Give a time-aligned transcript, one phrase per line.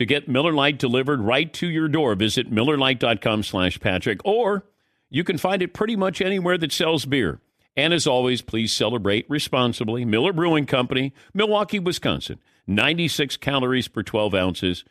[0.00, 4.64] To get Miller Lite delivered right to your door, visit MillerLite.com slash Patrick, or
[5.10, 7.42] you can find it pretty much anywhere that sells beer.
[7.76, 10.06] And as always, please celebrate responsibly.
[10.06, 12.38] Miller Brewing Company, Milwaukee, Wisconsin.
[12.66, 14.84] 96 calories per 12 ounces.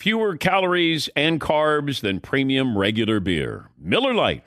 [0.00, 3.70] Fewer calories and carbs than premium regular beer.
[3.78, 4.42] Miller Lite.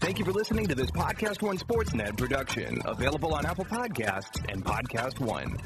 [0.00, 4.64] Thank you for listening to this Podcast One Sportsnet production, available on Apple Podcasts and
[4.64, 5.56] Podcast One.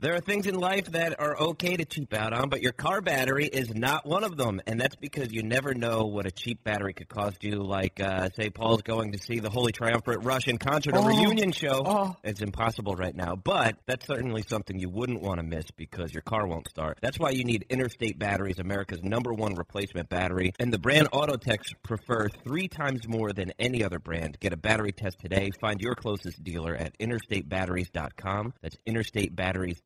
[0.00, 3.02] There are things in life that are okay to cheap out on, but your car
[3.02, 4.62] battery is not one of them.
[4.66, 7.62] And that's because you never know what a cheap battery could cost you.
[7.62, 11.06] Like, uh, say, Paul's going to see the Holy Triumphant Russian concert or Oh.
[11.06, 11.82] reunion show.
[11.84, 12.16] Oh.
[12.24, 16.22] It's impossible right now, but that's certainly something you wouldn't want to miss because your
[16.22, 16.98] car won't start.
[17.02, 20.54] That's why you need Interstate Batteries, America's number one replacement battery.
[20.58, 24.38] And the brand Autotex prefer three times more than any other brand.
[24.40, 25.50] Get a battery test today.
[25.60, 28.54] Find your closest dealer at interstatebatteries.com.
[28.62, 29.82] That's Interstate Batteries,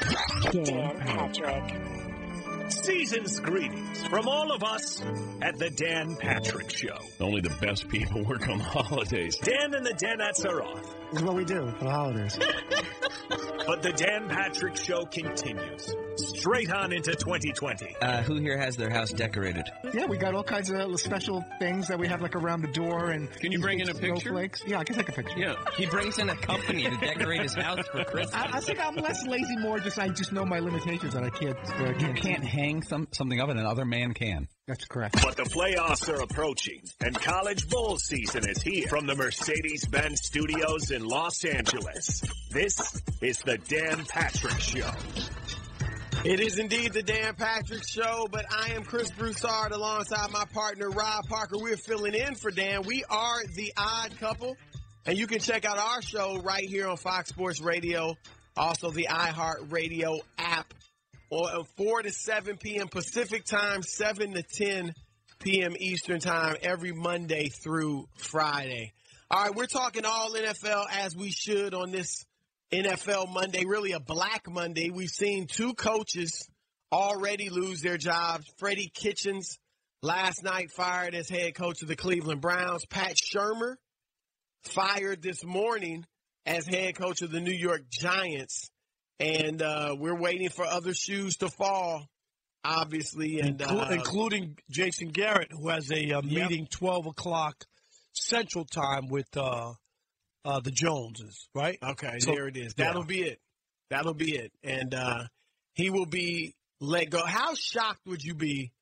[0.00, 1.74] Dan Patrick.
[2.70, 5.00] Season's greetings from all of us
[5.40, 6.98] at the Dan Patrick Show.
[7.20, 9.36] Only the best people work on the holidays.
[9.38, 10.82] Dan and the Danettes are off.
[11.12, 12.38] This is what we do for the holidays.
[13.66, 17.96] But the Dan Patrick Show continues straight on into 2020.
[18.00, 19.64] Uh, who here has their house decorated?
[19.92, 23.10] Yeah, we got all kinds of special things that we have like around the door
[23.10, 23.30] and.
[23.32, 24.16] Can you bring in a picture?
[24.20, 24.62] Snowflakes.
[24.66, 25.38] Yeah, I can take a picture.
[25.38, 25.56] Yeah.
[25.76, 28.34] He brings in a company to decorate his house for Christmas.
[28.34, 31.30] I, I think I'm less lazy, more just I just know my limitations that I
[31.30, 31.56] can't.
[31.80, 34.48] Uh, You can't hang some, something up and another man can.
[34.66, 35.16] That's correct.
[35.22, 38.88] But the playoffs are approaching, and college bowl season is here.
[38.88, 44.90] From the Mercedes-Benz Studios in Los Angeles, this is the Dan Patrick Show.
[46.24, 50.90] It is indeed the Dan Patrick Show, but I am Chris Broussard alongside my partner
[50.90, 51.56] Rob Parker.
[51.58, 52.82] We're filling in for Dan.
[52.82, 54.56] We are the odd couple,
[55.04, 58.16] and you can check out our show right here on Fox Sports Radio,
[58.56, 60.74] also the iHeart Radio app,
[61.30, 62.88] or 4 to 7 p.m.
[62.88, 64.94] Pacific time, 7 to 10
[65.38, 65.74] p.m.
[65.78, 68.92] Eastern time, every Monday through Friday.
[69.30, 72.24] All right, we're talking all NFL as we should on this
[72.72, 74.90] NFL Monday, really a black Monday.
[74.90, 76.48] We've seen two coaches
[76.92, 78.46] already lose their jobs.
[78.58, 79.58] Freddie Kitchens
[80.02, 82.84] last night fired as head coach of the Cleveland Browns.
[82.86, 83.76] Pat Shurmur
[84.64, 86.04] fired this morning
[86.44, 88.70] as head coach of the New York Giants.
[89.18, 92.06] And uh, we're waiting for other shoes to fall
[92.68, 96.24] obviously, and uh, including Jason Garrett, who has a uh, Yep.
[96.24, 97.64] meeting 12 o'clock
[98.12, 99.28] Central Time with
[100.46, 101.78] uh, the Joneses, right?
[101.82, 102.74] Okay, So- there it is.
[102.74, 103.40] That'll be it.
[103.90, 104.52] That'll be it.
[104.62, 105.24] And uh,
[105.74, 107.24] he will be let go.
[107.24, 108.72] How shocked would you be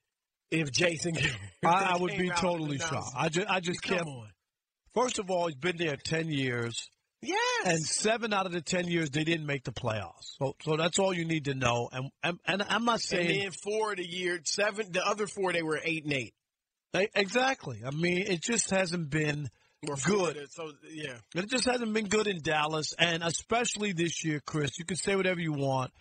[0.50, 1.16] if Jason?
[1.16, 3.10] if I, I would be totally shocked.
[3.16, 4.06] I just, I just can't.
[4.06, 4.28] on.
[4.94, 6.88] First of all, he's been there 10 years.
[7.20, 7.66] Yes.
[7.66, 10.36] And seven out of the 10 years, they didn't make the playoffs.
[10.38, 11.88] So, so that's all you need to know.
[11.90, 13.30] And, and, and I'm not saying.
[13.30, 14.92] And then four of the year, seven.
[14.92, 16.34] The other four, they were eight and eight.
[16.96, 17.80] E- Exactly.
[17.84, 19.48] I mean, it just hasn't been
[20.04, 20.50] good.
[20.50, 21.16] So yeah.
[21.34, 24.78] It just hasn't been good in Dallas, and especially this year, Chris.
[24.78, 25.92] You can say whatever you want.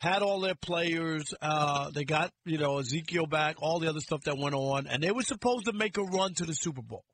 [0.00, 1.32] Had all their players.
[1.40, 5.02] Uh, they got you know Ezekiel back, all the other stuff that went on, and
[5.02, 7.04] they were supposed to make a run to the Super Bowl.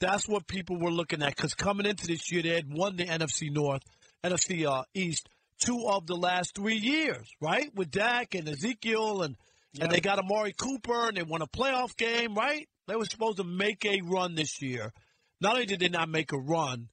[0.00, 3.04] That's what people were looking at because coming into this year, they had won the
[3.04, 3.82] NFC North,
[4.24, 5.28] NFC uh, East,
[5.60, 7.68] two of the last three years, right?
[7.74, 9.36] With Dak and Ezekiel, and
[9.80, 12.68] and they got Amari Cooper, and they won a playoff game, right?
[12.86, 14.92] They were supposed to make a run this year.
[15.40, 16.88] Not only did they not make a run,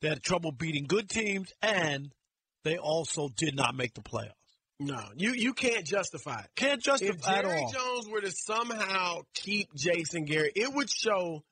[0.00, 2.12] they had trouble beating good teams, and
[2.64, 4.32] they also did not make the playoffs.
[4.80, 6.46] No, you you can't justify it.
[6.54, 7.72] Can't If justify at Jerry all.
[7.72, 11.42] Jones were to somehow keep Jason Garrett, it would show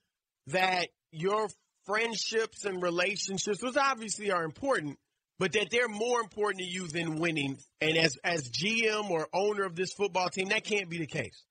[0.48, 1.48] that your
[1.86, 4.96] friendships and relationships, which obviously are important,
[5.40, 7.58] but that they're more important to you than winning.
[7.80, 11.44] And as as GM or owner of this football team, that can't be the case.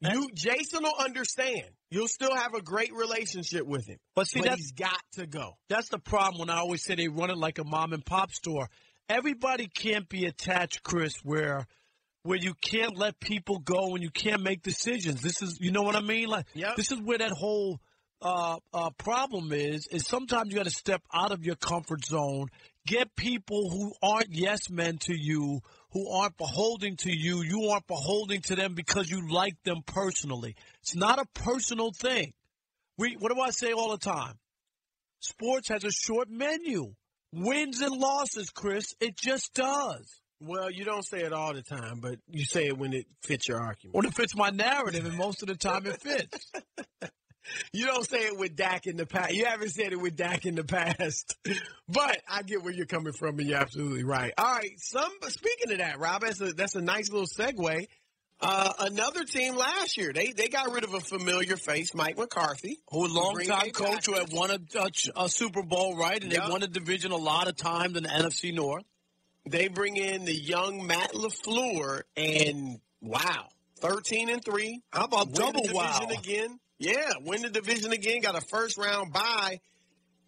[0.00, 1.68] You Jason will understand.
[1.90, 3.98] You'll still have a great relationship with him.
[4.14, 5.56] But see, that's- he's got to go.
[5.68, 8.32] That's the problem when I always say they run it like a mom and pop
[8.32, 8.68] store.
[9.08, 11.66] Everybody can't be attached, Chris, where
[12.24, 15.22] where you can't let people go and you can't make decisions.
[15.22, 16.26] This is, you know what I mean?
[16.26, 16.46] Like,
[16.76, 17.78] this is where that whole
[18.20, 19.86] uh, uh, problem is.
[19.92, 22.48] Is sometimes you got to step out of your comfort zone,
[22.84, 25.60] get people who aren't yes men to you,
[25.90, 27.42] who aren't beholding to you.
[27.42, 30.56] You aren't beholding to them because you like them personally.
[30.82, 32.32] It's not a personal thing.
[32.98, 34.34] We, what do I say all the time?
[35.20, 36.94] Sports has a short menu.
[37.32, 38.94] Wins and losses, Chris.
[39.00, 40.20] It just does.
[40.40, 43.48] Well, you don't say it all the time, but you say it when it fits
[43.48, 43.94] your argument.
[43.94, 46.52] When it fits my narrative, and most of the time it fits.
[47.72, 49.32] You don't say it with Dak in the past.
[49.34, 51.36] You haven't said it with Dak in the past.
[51.88, 54.32] But I get where you're coming from, and you're absolutely right.
[54.36, 54.72] All right.
[54.78, 57.86] Some speaking of that, Rob, that's a that's a nice little segue.
[58.40, 62.80] Uh, another team last year, they they got rid of a familiar face, Mike McCarthy,
[62.90, 66.20] Who a long time coach who had won a, a, a Super Bowl, right?
[66.20, 66.44] And Yep.
[66.44, 68.84] they won a division a lot of times in the NFC North.
[69.48, 73.46] They bring in the young Matt LaFleur, and wow,
[73.78, 74.82] thirteen and three.
[74.90, 76.00] How about double wow?
[76.18, 76.58] again?
[76.78, 78.20] Yeah, win the division again.
[78.20, 79.60] Got a first round bye.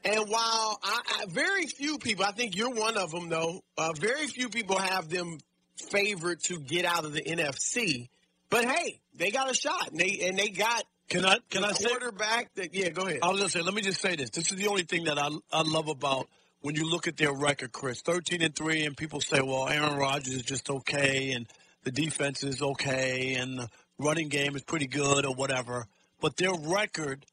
[0.05, 3.61] And while I, I, very few people, I think you're one of them, though.
[3.77, 5.39] Uh, very few people have them
[5.77, 8.09] favored to get out of the NFC.
[8.51, 11.73] But hey, they got a shot, and they and they got Can I can I
[11.73, 12.75] say quarterback that?
[12.75, 13.21] Yeah, go ahead.
[13.23, 14.31] I was gonna say, let me just say this.
[14.31, 16.29] This is the only thing that I I love about
[16.61, 18.01] when you look at their record, Chris.
[18.01, 21.47] Thirteen and three, and people say, well, Aaron Rodgers is just okay, and
[21.85, 23.69] the defense is okay, and the
[23.99, 25.87] running game is pretty good, or whatever.
[26.21, 27.25] But their record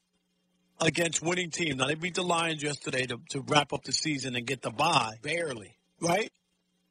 [0.80, 1.76] against winning teams.
[1.76, 4.70] Now they beat the Lions yesterday to, to wrap up the season and get the
[4.70, 5.16] bye.
[5.22, 5.76] Barely.
[6.00, 6.30] Right?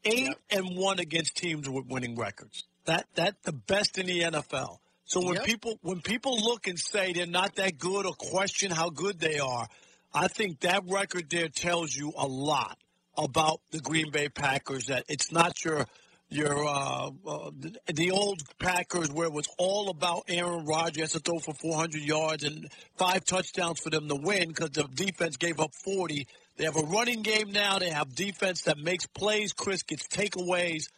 [0.04, 2.64] Eight and one against teams with winning records.
[2.86, 4.78] That that the best in the NFL.
[5.06, 5.44] So when Yep.
[5.46, 9.40] people when people look and say they're not that good or question how good they
[9.40, 9.68] are,
[10.14, 12.78] I think that record there tells you a lot
[13.18, 14.88] about the Green Bay Packers.
[14.88, 15.88] That it's not your
[16.30, 17.52] your uh, uh,
[17.94, 22.44] the, old Packers where it was all about Aaron Rodgers to throw for 400 yards
[22.44, 26.28] and five touchdowns for them to win because the defense gave up 40.
[26.58, 27.80] They have a running game now.
[27.80, 29.54] They have defense that makes plays.
[29.54, 30.90] Chris gets takeaways,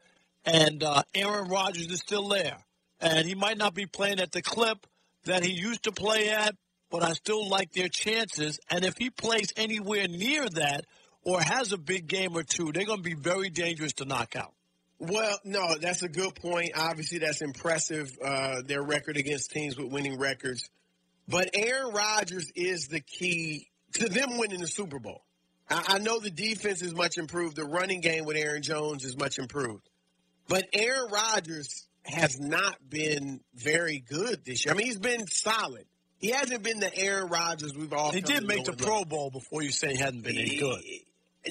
[0.45, 2.57] and uh, Aaron Rodgers is still there.
[2.99, 4.87] And he might not be playing at the clip
[5.25, 6.55] that he used to play at,
[6.89, 8.59] but I still like their chances.
[8.69, 10.85] And if he plays anywhere near that
[11.21, 14.35] or has a big game or two, they're going to be very dangerous to knock
[14.35, 14.53] out.
[14.99, 16.71] Well, no, that's a good point.
[16.75, 18.17] Obviously, that's impressive.
[18.23, 20.69] Uh, their record against teams with winning records,
[21.27, 25.23] but Aaron Rodgers is the key to them winning the Super Bowl.
[25.69, 27.55] I, I know the defense is much improved.
[27.55, 29.87] The running game with Aaron Jones is much improved,
[30.47, 34.73] but Aaron Rodgers has not been very good this year.
[34.73, 35.85] I mean, he's been solid.
[36.19, 38.11] He hasn't been the Aaron Rodgers we've all.
[38.11, 39.05] He did make the Pro.
[39.05, 40.81] Bowl before you say he hadn't been any good.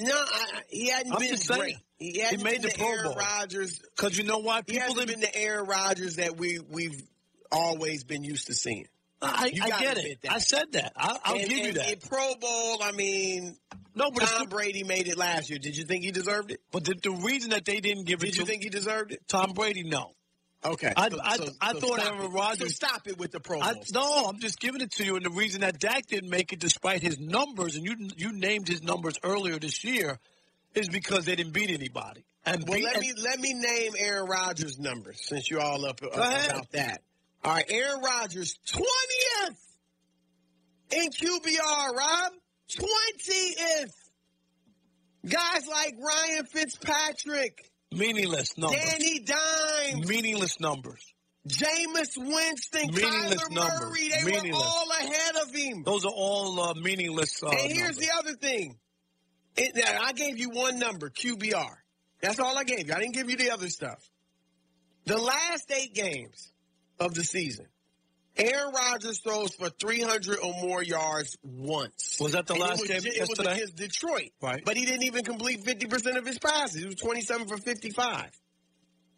[0.01, 1.59] No, I, he hadn't I'm been just saying.
[1.61, 1.75] great.
[1.97, 3.15] He, He hadn't made been the Pro Aaron Bowl.
[3.15, 4.61] Rodgers Because you know why?
[4.61, 7.01] People hasn't been the Aaron Rodgers that we we've
[7.51, 8.87] always been used to seeing.
[9.19, 10.19] I, I get it.
[10.29, 10.93] I said that.
[10.95, 11.91] I, I'll And- give you that.
[11.91, 13.57] In Pro Bowl, I mean,
[13.95, 15.57] no, but Tom Brady made it last year.
[15.57, 16.61] Did you think he deserved it?
[16.71, 19.11] But the, the reason that they didn't give it Did to you think he deserved
[19.13, 19.27] it?
[19.27, 20.11] Tom Brady, no.
[20.65, 20.91] Okay.
[20.95, 22.31] I, so- I, so- I so thought Aaron.
[22.31, 22.75] Rodgers.
[22.75, 25.15] Stop it with the Pro I, no, I'm just giving it to you.
[25.15, 28.67] And the reason that Dak didn't make it, despite his numbers, and you you named
[28.67, 30.19] his numbers earlier this year,
[30.73, 32.25] is because they didn't beat anybody.
[32.45, 36.01] And Well, beat- let me let me name Aaron Rodgers' numbers since you're all up,
[36.03, 36.15] uh, up
[36.49, 37.01] about that.
[37.43, 39.59] All right, Aaron Rodgers, twentieth
[40.91, 41.95] in QBR.
[41.95, 42.33] Rob,
[42.73, 43.93] twentieth.
[45.27, 48.79] Guys like Ryan Fitzpatrick, meaningless numbers.
[48.79, 51.13] Danny Dimes, meaningless numbers.
[51.47, 53.79] Jameis Winston, Meaningless Kyler numbers.
[53.79, 54.09] Murray.
[54.09, 54.51] They Meaningless.
[54.51, 55.83] were all ahead of him.
[55.83, 57.41] Those are all uh, meaningless.
[57.41, 57.97] Uh, and here's numbers.
[57.97, 58.77] the other thing.
[59.55, 61.73] It, now, I gave you one number, QBR.
[62.21, 62.93] That's all I gave you.
[62.93, 64.07] I didn't give you the other stuff.
[65.05, 66.51] The last eight games
[66.99, 67.67] of the season,
[68.37, 72.17] Aaron Rodgers throws for 300 or more yards once.
[72.19, 74.29] Was that the And last was, game It was against Detroit.
[74.41, 74.63] Right.
[74.63, 76.81] But he didn't even complete 50% of his passes.
[76.81, 78.31] He was 27 for 55.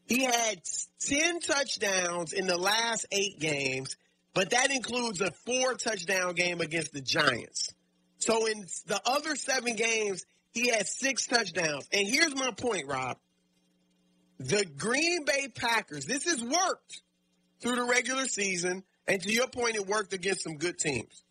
[0.08, 0.62] He had
[1.02, 3.96] 10 touchdowns in the last eight games,
[4.34, 7.74] but that includes a four touchdown game against the Giants.
[8.18, 11.88] So in the other seven games, he had six touchdowns.
[11.92, 13.18] And here's my point, Rob.
[14.40, 17.02] The Green Bay Packers, this has worked
[17.62, 18.84] through the regular season.
[19.10, 21.24] And to your point, it worked against some good teams.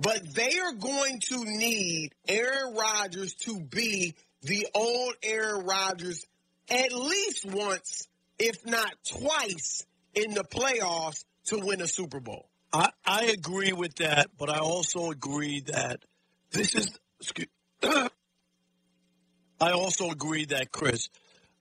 [0.00, 6.24] But they are going to need Aaron Rodgers to be the old Aaron Rodgers
[6.70, 12.48] at least once, if not twice, in the playoffs to win a Super Bowl.
[12.72, 16.04] I, I agree with that, but I also agree that
[16.50, 16.90] this is.
[17.20, 17.48] Excuse,
[17.82, 21.08] I also agree that Chris,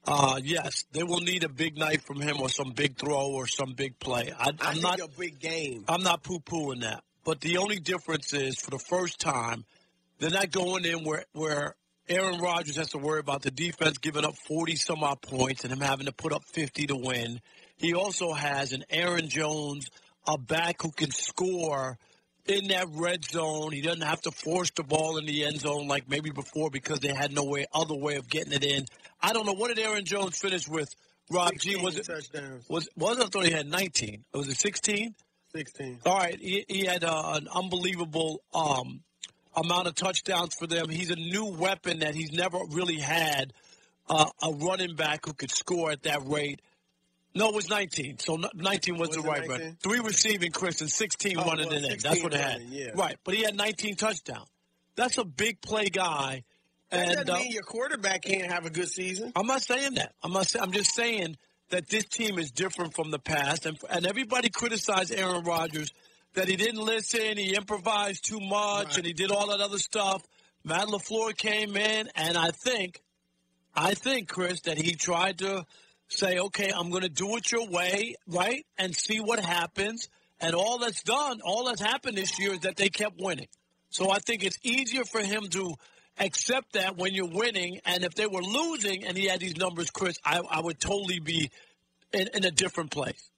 [0.08, 3.46] uh, yes, they will need a big night from him or some big throw or
[3.46, 4.32] some big play.
[4.38, 5.00] I, think not.
[5.00, 5.84] a big game.
[5.88, 7.04] I'm not poo pooing that.
[7.26, 9.66] But the only difference is, for the first time,
[10.18, 11.76] they're not going in where where
[12.08, 15.74] Aaron Rodgers has to worry about the defense giving up 40 some odd points and
[15.74, 17.42] him having to put up 50 to win.
[17.76, 19.90] He also has an Aaron Jones,
[20.26, 21.98] a back who can score
[22.48, 23.72] in that red zone.
[23.72, 27.00] He doesn't have to force the ball in the end zone like maybe before because
[27.00, 28.86] they had no way other way of getting it in.
[29.22, 30.94] I don't know what did Aaron Jones finish with.
[31.30, 32.68] Rob G was it touchdowns?
[32.70, 34.24] was was I thought he had 19.
[34.34, 35.14] Was it 16?
[35.54, 36.00] 16.
[36.06, 39.02] All right, he, he had uh, an unbelievable um,
[39.56, 40.90] amount of touchdowns for them.
[40.90, 43.54] He's a new weapon that he's never really had.
[44.10, 46.62] Uh, a running back who could score at that rate.
[47.38, 48.20] No, it was 19.
[48.20, 49.78] So 19 was, Was the right 19?
[49.82, 51.92] Three receiving, Chris, and 16 Oh, running well, in it.
[52.02, 52.58] 16 That's what it had.
[52.60, 52.90] running, yeah.
[52.96, 54.50] Right, but he had 19 touchdowns.
[54.96, 56.44] That's a big play guy.
[56.90, 59.32] That and doesn't uh, mean your quarterback can't have a good season.
[59.36, 60.14] I'm not saying that.
[60.24, 60.48] I'm not.
[60.48, 61.38] Say, I'm just saying
[61.70, 65.92] that this team is different from the past, and and everybody criticized Aaron Rodgers
[66.34, 70.24] that he didn't listen, he improvised too much, and he did all that other stuff.
[70.64, 73.02] Matt LaFleur came in, and I think,
[73.76, 75.66] I think Chris that he tried to
[76.10, 80.10] say, okay, I'm going to do it your way, right, and see what happens.
[80.40, 83.48] And all that's done, all that's happened this year is that they kept winning.
[83.90, 85.74] So I think it's easier for him to
[86.20, 87.80] accept that when you're winning.
[87.86, 91.20] And if they were losing and he had these numbers, Chris, I, I would totally
[91.20, 91.50] be
[92.14, 93.30] in, in a different place.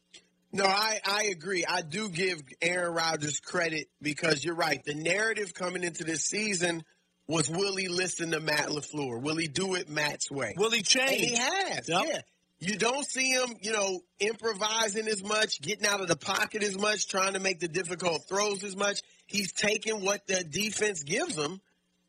[0.51, 1.63] No, I, I agree.
[1.67, 4.83] I do give Aaron Rodgers credit because you're right.
[4.83, 6.83] The narrative coming into this season
[7.27, 9.21] was will he listen to Matt LaFleur?
[9.21, 10.55] Will he do it Matt's way?
[10.57, 11.21] Will he And change?
[11.21, 12.05] he has, Yep.
[12.07, 12.21] yeah.
[12.61, 16.77] You don't see him, you know, improvising as much, getting out of the pocket as
[16.77, 19.01] much, trying to make the difficult throws as much.
[19.27, 21.61] He's taking what the defense gives him,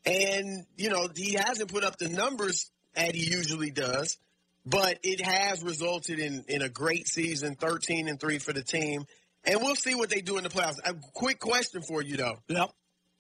[0.05, 4.19] and you know he hasn't put up the numbers that he usually does,
[4.67, 9.05] but it has resulted in in a great season, thirteen and three for the team,
[9.45, 10.79] and we'll see what they do in the playoffs.
[10.85, 12.71] A quick question for you though: Yep.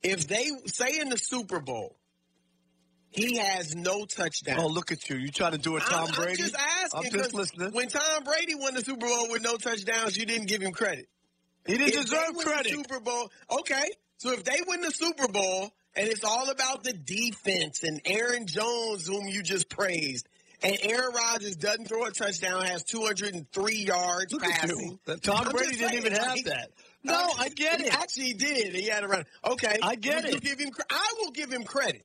[0.02, 1.94] If they say in the Super Bowl,
[3.10, 4.58] he has no touchdown.
[4.60, 5.16] Oh, look at you.
[5.16, 6.30] You trying to do a Tom I'm, Brady?
[6.30, 7.00] I'm just asking.
[7.06, 7.72] I'm just listening.
[7.72, 11.08] When Tom Brady won the Super Bowl with no touchdowns, you didn't give him credit.
[11.66, 12.72] He didn't If deserve credit.
[12.72, 13.88] Super Bowl, okay.
[14.18, 18.46] So if they win the Super Bowl and it's all about the defense and Aaron
[18.46, 20.28] Jones, whom you just praised,
[20.62, 24.98] and Aaron Rodgers doesn't throw a touchdown, has 203 yards Look at passing.
[25.06, 25.16] you.
[25.16, 26.70] Tom I'm Brady didn't even have that.
[27.02, 27.92] No, uh, I get it.
[27.94, 28.74] Actually, he did.
[28.74, 29.24] He had a run.
[29.44, 30.40] Okay, I get it.
[30.42, 30.70] give him.
[30.90, 32.04] I will give him credit.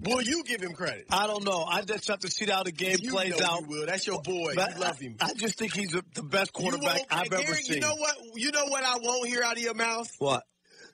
[0.00, 1.06] Will you give him credit?
[1.10, 1.64] I don't know.
[1.64, 3.62] I just have to see how the game You plays out.
[3.62, 3.86] you will.
[3.86, 4.54] That's your boy.
[4.54, 5.16] But you love him.
[5.20, 7.76] I, I just think he's the, the best quarterback I've ever seen.
[7.76, 8.16] You know what?
[8.34, 10.10] You know what I won't hear out of your mouth?
[10.18, 10.42] What?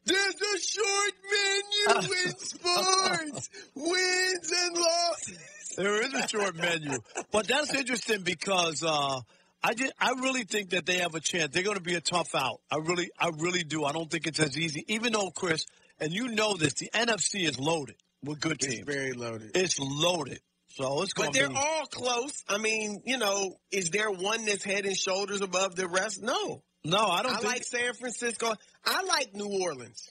[0.05, 3.51] There's a short menu in sports.
[3.75, 5.39] Wins and losses.
[5.77, 6.99] There is a short menu,
[7.31, 9.21] but that's interesting because uh,
[9.63, 11.53] I just, I really think that they have a chance.
[11.53, 12.61] They're going to be a tough out.
[12.71, 13.85] I really, I really do.
[13.85, 14.85] I don't think it's as easy.
[14.89, 15.67] Even though Chris,
[16.01, 18.85] and you know this, the NFC is loaded with good team.
[18.87, 19.53] It's very loaded.
[19.55, 20.41] It's loaded.
[20.69, 21.57] So it's But going they're be.
[21.57, 22.45] all close.
[22.49, 26.23] I mean, you know, is there one that's head and shoulders above the rest?
[26.23, 26.63] No.
[26.85, 27.53] No, I don't I think.
[27.53, 28.55] like San Francisco.
[28.87, 30.09] I like New Orleans.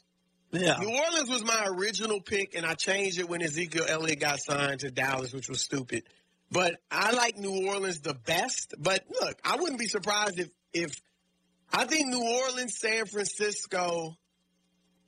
[0.51, 0.77] yeah.
[0.79, 4.81] New Orleans was my original pick, and I changed it when Ezekiel Elliott got signed
[4.81, 6.03] to Dallas, which was stupid.
[6.51, 8.73] But I like New Orleans the best.
[8.77, 10.91] But look, I wouldn't be surprised if if
[11.71, 14.15] I think New Orleans, San Francisco,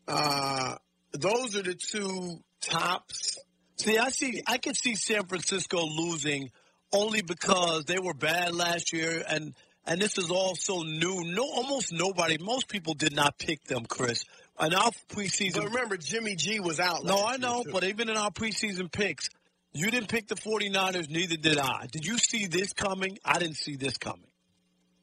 [0.08, 0.76] uh,
[1.14, 3.38] those are the two tops.
[3.78, 4.44] See, I see.
[4.48, 6.52] I can see San Francisco losing
[6.94, 9.54] only because they were bad last year, and
[9.86, 11.24] and this is all so new.
[11.26, 12.38] No, almost nobody.
[12.40, 14.26] Most people did not pick them, Chris.
[14.60, 15.56] And our preseason.
[15.56, 17.04] But remember, Jimmy G was out.
[17.04, 19.30] No, I know, but even in our preseason picks,
[19.74, 21.88] you didn't pick the 49ers, neither did I.
[21.92, 23.18] Did you see this coming?
[23.26, 24.28] I didn't see this coming.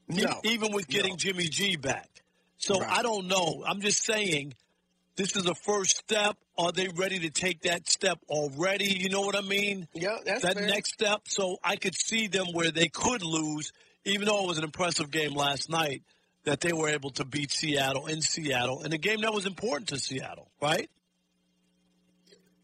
[0.08, 0.40] No.
[0.44, 1.16] Even with getting No.
[1.16, 2.08] Jimmy G back.
[2.58, 2.98] So Right.
[2.98, 3.64] I don't know.
[3.66, 4.54] I'm just saying
[5.16, 6.36] this is a first step.
[6.58, 8.86] Are they ready to take that step already?
[8.86, 9.86] You know what I mean?
[9.94, 10.66] Yeah, that's that fair.
[10.66, 11.22] next step.
[11.28, 13.72] So I could see them where they could lose,
[14.04, 16.02] even though it was an impressive game last night,
[16.44, 19.90] that they were able to beat Seattle in Seattle in a game that was important
[19.90, 20.90] to Seattle, right?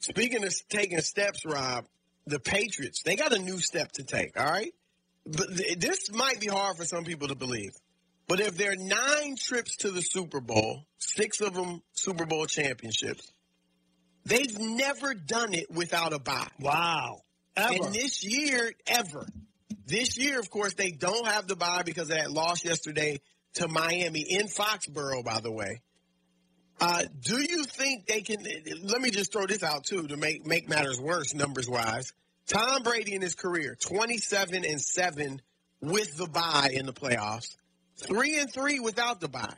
[0.00, 1.86] Speaking of taking steps, Rob,
[2.26, 4.72] the Patriots, they got a new step to take, all right?
[5.24, 7.72] But th- this might be hard for some people to believe.
[8.26, 12.46] But if there are nine trips to the Super Bowl, six of them Super Bowl
[12.46, 13.30] championships,
[14.24, 16.48] they've never done it without a bye.
[16.60, 17.20] Wow.
[17.56, 17.84] Ever.
[17.84, 19.26] And this year, ever.
[19.86, 23.20] This year, of course, they don't have the bye because of that loss yesterday
[23.54, 25.80] to Miami in Foxborough, by the way.
[26.80, 28.44] Uh, do you think they can?
[28.82, 32.12] Let me just throw this out too to make make matters worse, numbers wise.
[32.48, 35.40] Tom Brady in his career, twenty seven and seven
[35.80, 37.56] with the bye in the playoffs,
[37.96, 39.54] three and three without the bye,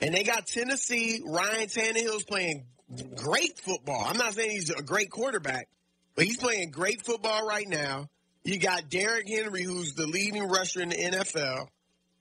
[0.00, 1.22] and they got Tennessee.
[1.24, 2.66] Ryan Tannehill's playing
[3.16, 4.02] great football.
[4.04, 5.68] I'm not saying he's a great quarterback,
[6.14, 8.08] but he's playing great football right now.
[8.42, 11.68] You got Derrick Henry, who's the leading rusher in the NFL.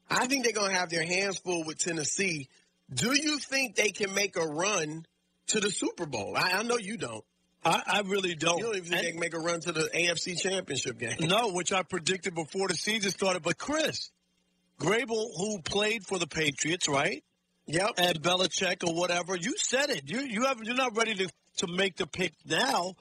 [0.09, 2.49] I think they're going to have their hands full with Tennessee.
[2.93, 5.05] Do you think they can make a run
[5.47, 6.35] to the Super Bowl?
[6.35, 7.23] I, I know you don't.
[7.63, 8.57] I, I really don't.
[8.57, 11.15] You don't even think they can make a run to the AFC Championship game.
[11.21, 13.43] No, which I predicted before the season started.
[13.43, 14.11] But Chris,
[14.79, 17.23] Vrabel, who played for the Patriots, right?
[17.69, 17.91] Yep.
[17.97, 20.09] And Belichick or whatever, you said it.
[20.09, 22.95] You you have you're not ready to to make the pick now,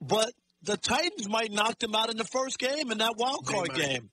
[0.00, 0.32] but
[0.62, 4.10] the Titans might knock them out in the first game in that wild card game.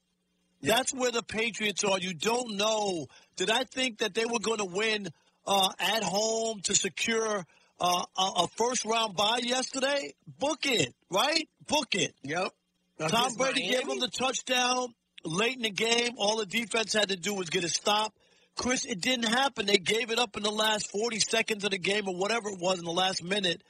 [0.62, 2.00] That's where the Patriots are.
[2.00, 3.08] You don't know.
[3.38, 5.08] Did I think that they were going to win
[5.46, 7.46] uh, at home to secure
[7.80, 10.14] uh, a, a first round bye yesterday?
[10.40, 11.48] Book it, right?
[11.68, 12.14] Book it.
[12.24, 12.52] Yep.
[13.08, 13.74] Tom Brady Miami?
[13.74, 14.88] gave them the touchdown
[15.24, 16.16] late in the game.
[16.18, 18.14] All the defense had to do was get a stop.
[18.58, 19.66] Chris, it didn't happen.
[19.66, 22.60] They gave it up in the last 40 seconds of the game or whatever it
[22.60, 23.64] was in the last minute.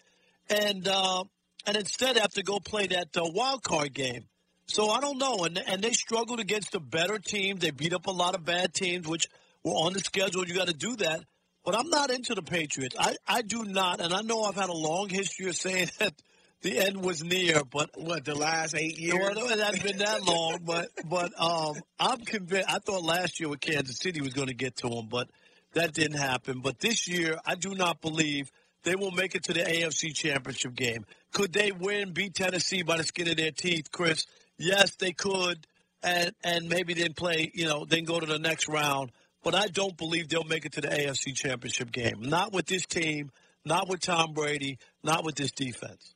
[0.50, 1.26] And uh,
[1.65, 4.23] and instead have to go play that uh, wild card game.
[4.67, 5.43] So I don't know.
[5.43, 7.58] And, and they struggled against a better team.
[7.58, 9.28] They beat up a lot of bad teams, which
[9.63, 10.47] were on the schedule.
[10.47, 11.21] You got to do that.
[11.65, 12.95] But I'm not into the Patriots.
[12.97, 14.00] I, I do not.
[14.00, 16.13] And I know I've had a long history of saying that
[16.62, 19.15] the end was near, but What, the last eight years?
[19.20, 22.70] well, it hasn't been that long, but but um, I'm convinced.
[22.70, 25.30] I thought last year with Kansas City was going to get to them, but
[25.74, 26.62] that didn't happen.
[26.62, 28.52] But this year, I do not believe
[28.84, 31.06] they will make it to the AFC Championship game.
[31.34, 34.26] Could they win, beat Tennessee by the skin of their teeth, Chris?
[34.58, 35.67] Yes, they could,
[36.02, 39.12] and and maybe then play, you know, then go to the next round.
[39.43, 42.22] But I don't believe they'll make it to the AFC Championship game.
[42.22, 43.30] Not with this team,
[43.63, 46.15] not with Tom Brady, not with this defense.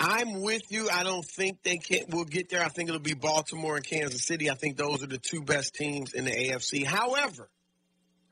[0.00, 0.88] I'm with you.
[0.92, 2.62] I don't think they can we'll get there.
[2.62, 4.50] I think it'll be Baltimore and Kansas City.
[4.50, 6.84] I think those are the two best teams in the AFC.
[6.84, 7.48] However,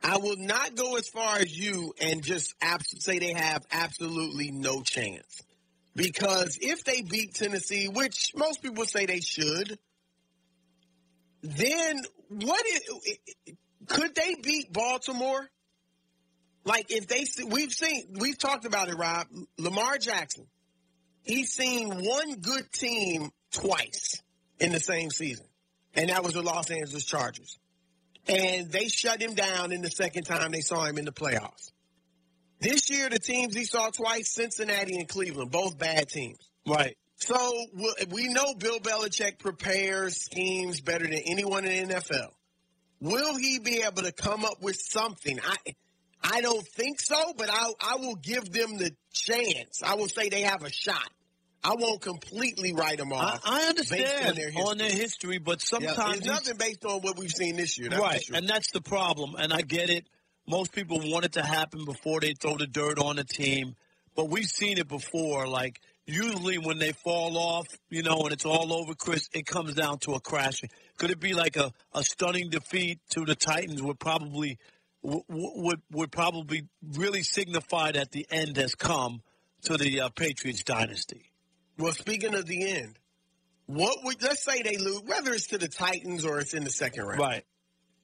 [0.03, 4.53] I will not go as far as you and just abs- say they have absolutely
[4.53, 5.43] no chance.
[5.97, 9.79] Because if they beat Tennessee, which most people say they should,
[11.43, 13.17] then what is,
[13.89, 15.49] could they beat Baltimore?
[16.65, 19.29] Like if they we've seen we've talked about it, Rob.
[19.57, 20.47] Lamar Jackson
[21.27, 24.23] he's seen one good team twice
[24.59, 25.47] in the same season,
[25.95, 27.59] and that was the Los Angeles Chargers.
[28.29, 31.71] And they shut him down in the second time they saw him in the playoffs.
[32.59, 36.39] This year, the teams he saw twice, Cincinnati and Cleveland, both bad teams.
[36.67, 36.97] Right.
[37.17, 37.67] So
[38.09, 42.33] we- know Bill Belichick prepares schemes better than anyone in the NFL.
[43.01, 45.39] Will he be able to come up with something?
[45.41, 45.57] I
[46.23, 49.83] I don't think so, but I I will give them the chance.
[49.83, 51.09] I will say they have a shot.
[51.67, 53.41] I won't completely write them off.
[53.45, 54.63] I based understand on their history.
[54.63, 57.91] on their history, but Yeah, sometimes it's nothing based on what we've seen this year.
[57.91, 58.37] that's right, sure.
[58.37, 59.35] and that's the problem.
[59.37, 60.07] And I get it.
[60.49, 63.75] Most people want it to happen before they throw the dirt on the team,
[64.15, 65.49] but we've seen it before.
[65.49, 69.75] Like usually when they fall off, you know, and it's all over, Chris, it comes
[69.75, 70.71] down to a crashing.
[70.99, 74.59] Could it be like a, a stunning defeat to the Titans would probably
[75.03, 79.21] would would, would probably really signify that the end has come
[79.63, 81.33] to the uh, Patriots dynasty.
[81.79, 82.99] Well, speaking of the end,
[83.67, 86.71] what would let's say they lose, whether it's to the Titans or it's in the
[86.71, 87.45] second round, right?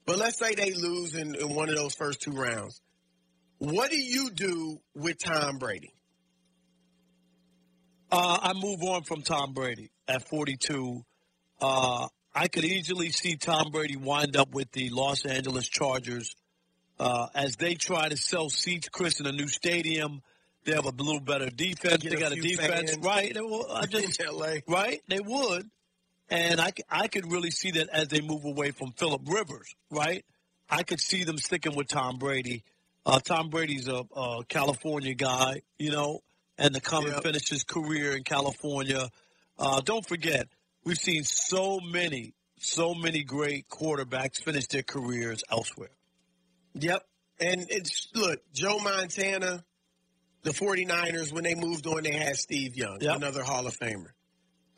[0.04, 2.80] But let's say they lose in, in one of those first two rounds.
[3.58, 5.94] What do you do with Tom Brady?
[8.10, 11.04] Uh, I move on from Tom Brady at 42.
[11.60, 16.34] Uh, I could easily see Tom Brady wind up with the Los Angeles Chargers
[16.98, 20.22] uh, as they try to sell seats, Chris, in a new stadium.
[20.64, 22.04] They have a little better defense.
[22.04, 23.04] They got a defense, fans.
[23.04, 23.34] right?
[23.34, 24.56] They will- I just LA.
[24.68, 25.00] right?
[25.08, 25.68] They would,
[26.28, 30.24] and I, I could really see that as they move away from Philip Rivers, right?
[30.70, 32.62] I could see them sticking with Tom Brady.
[33.04, 36.20] Uh, Tom Brady's a, a California guy, you know,
[36.56, 37.22] and to come and Yep.
[37.24, 39.08] finish his career in California.
[39.58, 40.46] Uh, don't forget,
[40.84, 45.90] we've seen so many, so many great quarterbacks finish their careers elsewhere.
[46.74, 47.04] Yep.
[47.40, 49.64] And it's look, Joe Montana,
[50.42, 53.16] the 49ers, when they moved on, they had Steve Young, Yep.
[53.16, 54.10] another Hall of Famer.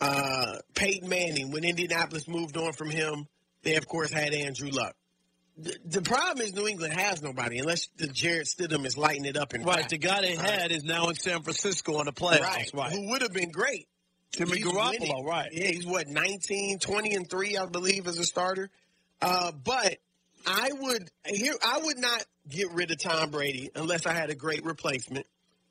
[0.00, 3.26] Uh, Peyton Manning, when Indianapolis moved on from him,
[3.62, 4.94] they of course had Andrew Luck.
[5.56, 9.36] The, the problem is New England has nobody unless the Jarrett Stidham is lighting it
[9.36, 10.50] up in Right, the guy they Right.
[10.60, 12.40] had is now in San Francisco on the playoffs.
[12.40, 12.70] right.
[12.74, 13.86] Right, Who would have been great.
[14.32, 15.24] Jimmy He's Garoppolo, winning.
[15.24, 15.48] right?
[15.52, 18.68] Yeah, he's what 19, 20 and 3 I believe as a starter.
[19.22, 19.98] Uh, but
[20.44, 24.34] I would here I would not get rid of Tom Brady unless I had a
[24.34, 25.24] great replacement.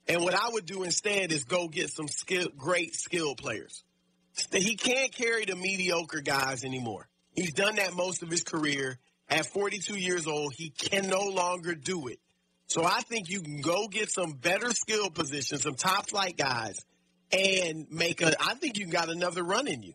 [0.07, 3.83] And what I would do instead is go get some skill great skill players.
[4.51, 7.07] He can't carry the mediocre guys anymore.
[7.35, 8.99] He's done that most of his career.
[9.29, 12.19] At 42 years old, he can no longer do it.
[12.67, 16.77] So I think you can go get some better skill positions, some top flight guys,
[17.31, 18.33] and make a.
[18.41, 19.93] I think you got another run in you.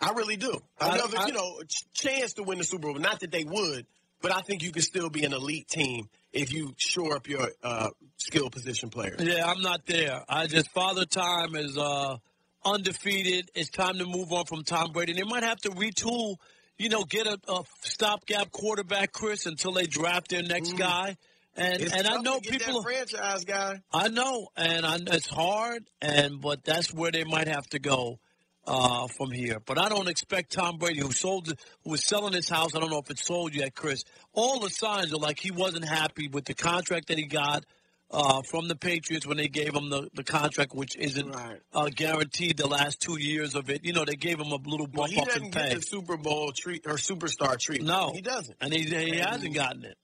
[0.00, 0.60] I really do.
[0.80, 2.94] I- Another, I- you know, ch- chance to win the Super Bowl.
[2.98, 3.86] Not that they would,
[4.22, 7.48] but I think you could still be an elite team if you shore up your
[7.62, 9.20] uh, skill position players.
[9.20, 10.22] Yeah, I'm not there.
[10.28, 12.16] I just Father Time is uh,
[12.64, 13.50] undefeated.
[13.54, 15.12] It's time to move on from Tom Brady.
[15.14, 16.36] They might have to retool,
[16.78, 21.16] you know, get a, a stopgap quarterback, Chris, until they draft their next guy.
[21.56, 22.82] And It's and I know people.
[22.82, 23.80] franchise guy.
[23.92, 28.20] I know, and I, it's hard, and but that's where they might have to go
[28.66, 29.58] uh, from here.
[29.64, 31.48] But I don't expect Tom Brady, who sold,
[31.84, 32.74] who was selling his house.
[32.74, 34.04] I don't know if it's sold yet, Chris.
[34.32, 37.64] All the signs are like he wasn't happy with the contract that he got
[38.12, 41.60] uh, from the Patriots when they gave him the, the contract, which isn't Right.
[41.72, 43.84] uh, guaranteed the last two years of it.
[43.84, 45.74] You know, they gave him a little Well, bump he up doesn't in get pay.
[45.76, 47.88] the Super Bowl treat or superstar treatment.
[47.88, 48.56] No, he doesn't.
[48.60, 49.96] and he, he hasn't gotten it.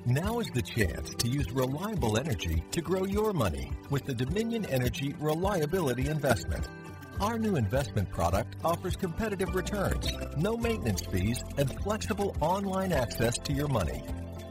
[0.09, 4.65] Now is the chance to use reliable energy to grow your money with the Dominion
[4.67, 6.69] Energy Reliability Investment.
[7.19, 13.55] Our new investment product offers competitive returns, no maintenance fees, and flexible online access to
[13.55, 14.05] your money.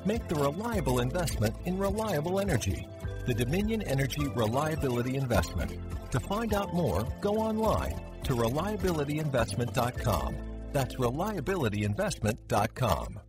[0.04, 2.88] Make the reliable investment in reliable energy.
[3.28, 5.74] The Dominion Energy Reliability Investment.
[6.12, 10.36] To find out more, go online to reliabilityinvestment.com.
[10.74, 13.20] That's reliabilityinvestment.com.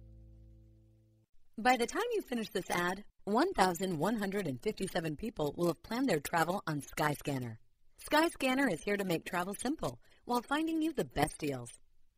[1.59, 6.81] By the time you finish this ad, 1,157 people will have planned their travel on
[6.81, 7.59] Skyscanner.
[8.09, 11.71] Skyscanner is here to make travel simple while finding you the best deals.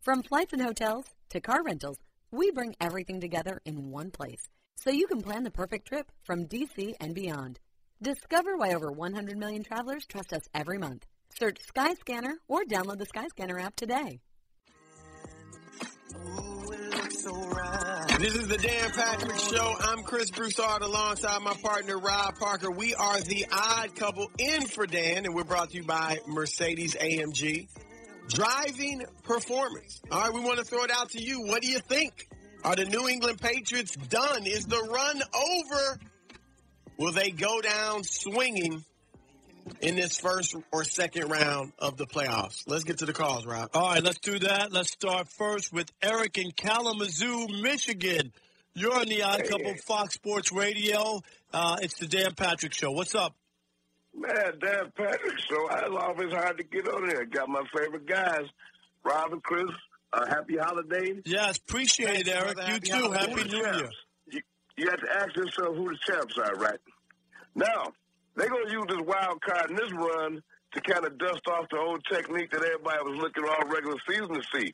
[0.02, 1.96] From flights and hotels to car rentals,
[2.30, 6.46] we bring everything together in one place so you can plan the perfect trip from
[6.46, 7.58] DC and beyond.
[8.02, 11.06] Discover why over 100 million travelers trust us every month.
[11.38, 14.20] Search Skyscanner or download the Skyscanner app today.
[17.28, 19.74] This is the Dan Patrick Show.
[19.80, 22.70] I'm Chris Broussard alongside my partner Rob Parker.
[22.70, 26.94] We are the odd couple in for Dan, and we're brought to you by Mercedes
[26.94, 27.68] AMG.
[28.28, 30.00] Driving performance.
[30.10, 31.42] All right, we want to throw it out to you.
[31.42, 32.28] What do you think?
[32.64, 34.46] Are the New England Patriots done?
[34.46, 35.98] Is the run over?
[36.96, 38.84] Will they go down swinging
[39.80, 42.62] in this first or second round of the playoffs?
[42.66, 43.70] Let's get to the calls, Rob.
[43.74, 44.72] All right, let's do that.
[44.72, 48.32] Let's start first with Eric in Kalamazoo, Michigan.
[48.74, 49.48] You're on the Odd Hey.
[49.48, 51.20] Couple Fox Sports Radio.
[51.52, 52.92] Uh, it's the Dan Patrick Show.
[52.92, 53.34] What's up?
[54.14, 55.68] Man, Dan Patrick Show.
[55.70, 57.24] It's always hard to get on here.
[57.24, 58.46] Got my favorite guys,
[59.04, 59.66] Rob and Chris.
[60.12, 61.22] Uh, happy holidays.
[61.26, 62.56] Yes, appreciate it, Eric.
[62.66, 63.10] You too.
[63.12, 63.90] Happy New Year.
[64.30, 64.40] You,
[64.76, 66.78] you have to ask yourself who the champs are, right?
[67.54, 67.92] Now,
[68.38, 71.66] they're going to use this wild card in this run to kind of dust off
[71.70, 74.72] the old technique that everybody was looking all regular season to see.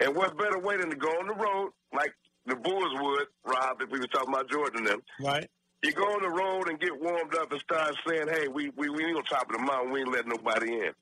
[0.00, 2.12] And what better way than to go on the road, like
[2.46, 5.00] the Bulls would, Rob, if we were talking about Jordan and them.
[5.20, 5.48] Right.
[5.82, 8.88] You go on the road and get warmed up and start saying, hey, we, we,
[8.88, 9.92] we ain't on top of the mountain.
[9.92, 10.92] We ain't letting nobody in.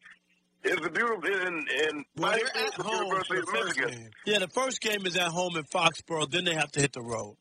[0.65, 4.11] It's a beautiful, and, and Well, they're at home University of Michigan.
[4.25, 6.31] Yeah, the first game is at home in Foxborough.
[6.31, 7.37] Then they have to hit the road.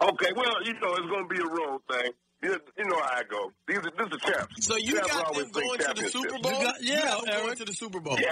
[0.00, 2.12] Okay, well, you know, it's going to be a road thing.
[2.42, 3.52] You, you know how I go.
[3.68, 4.66] These are, this is the champs.
[4.66, 6.08] So you Champs got always them going to the.
[6.08, 6.52] Super Bowl?
[6.52, 8.16] You got- yeah, You got them going to the Super Bowl.
[8.18, 8.30] Yeah.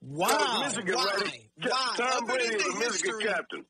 [0.00, 0.28] Wow.
[0.28, 1.04] So Michigan, Why?
[1.16, 1.40] right?
[1.62, 1.94] Why?
[1.96, 3.64] Tom Other Brady is a Michigan history- captain.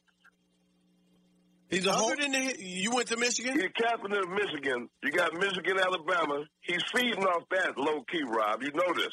[1.71, 3.53] He's a Other than the, you went to Michigan?
[3.55, 4.89] He's captain of Michigan.
[5.03, 6.45] You got Michigan, Alabama.
[6.63, 8.63] He's feeding off that low key, Rob.
[8.63, 9.11] You know this.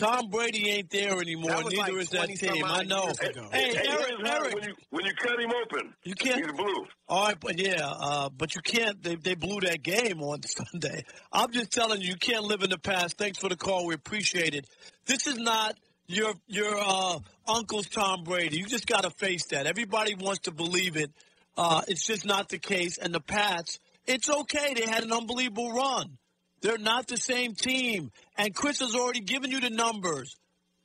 [0.00, 1.50] Tom Brady ain't there anymore.
[1.50, 2.64] That Neither like is that team.
[2.64, 3.04] I know.
[3.04, 3.48] years Hey, ago.
[3.52, 4.54] Hey, Eric, Eric.
[4.54, 6.44] When you, when you cut him open, You can't.
[6.44, 6.86] he's blue.
[7.06, 9.02] All right, but yeah, uh, but you can't.
[9.02, 11.04] They, they blew that game on Sunday.
[11.30, 13.18] I'm just telling you, you can't live in the past.
[13.18, 13.86] Thanks for the call.
[13.86, 14.66] We appreciate it.
[15.06, 18.56] This is not your your uh, uncle's Tom Brady.
[18.56, 19.66] You just got to face that.
[19.66, 21.10] Everybody wants to believe it.
[21.58, 22.96] Uh, it's just not the case.
[22.96, 24.72] And the Pats, it's okay.
[24.74, 26.16] They had an unbelievable run.
[26.60, 28.10] They're not the same team.
[28.36, 30.36] And Chris has already given you the numbers.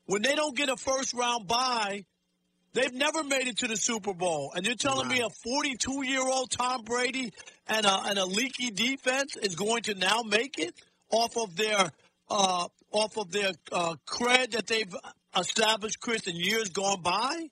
[0.05, 2.05] When they don't get a first round bye,
[2.75, 6.19] They've never made it to the Super Bowl, and you're telling me a 42 year
[6.21, 7.31] old Tom Brady
[7.67, 10.75] and a, and a leaky defense is going to now make it
[11.09, 11.89] off of their
[12.29, 14.93] uh, off of their uh, cred that they've
[15.39, 17.47] established, Chris, in years gone by?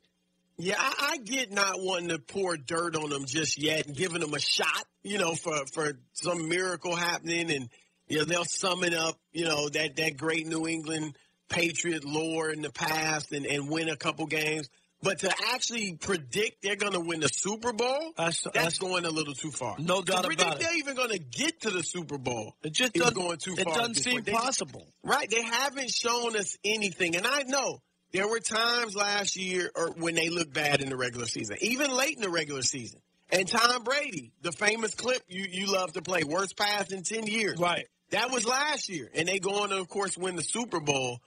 [0.58, 4.20] Yeah, I, I get not wanting to pour dirt on them just yet and giving
[4.20, 7.70] them a shot, you know, for, for some miracle happening and
[8.08, 11.16] you know, they'll summon up, you know, that, that great New England
[11.50, 14.70] Patriot lore in the past and, and win a couple games.
[15.02, 19.34] But to actually predict they're going to win the Super Bowl, that's, going a little
[19.34, 19.76] too far.
[19.78, 20.60] No doubt to about it.
[20.62, 23.54] they're even going to get to the Super Bowl, It just is doesn't, going too
[23.58, 23.74] it far.
[23.74, 24.26] at doesn't seem point.
[24.28, 24.88] They- possible.
[25.04, 25.30] Right.
[25.30, 27.18] They haven't shown us anything.
[27.18, 27.82] And I know
[28.14, 31.92] there were times last year or when they looked bad in the regular season, even
[31.92, 33.02] late in the regular season.
[33.34, 37.26] And Tom Brady, the famous clip you, you love to play, worst pass in 10
[37.28, 37.58] years.
[37.60, 37.88] Right.
[38.12, 39.10] That was last year.
[39.16, 41.20] And they go on to, of course, win the Super Bowl.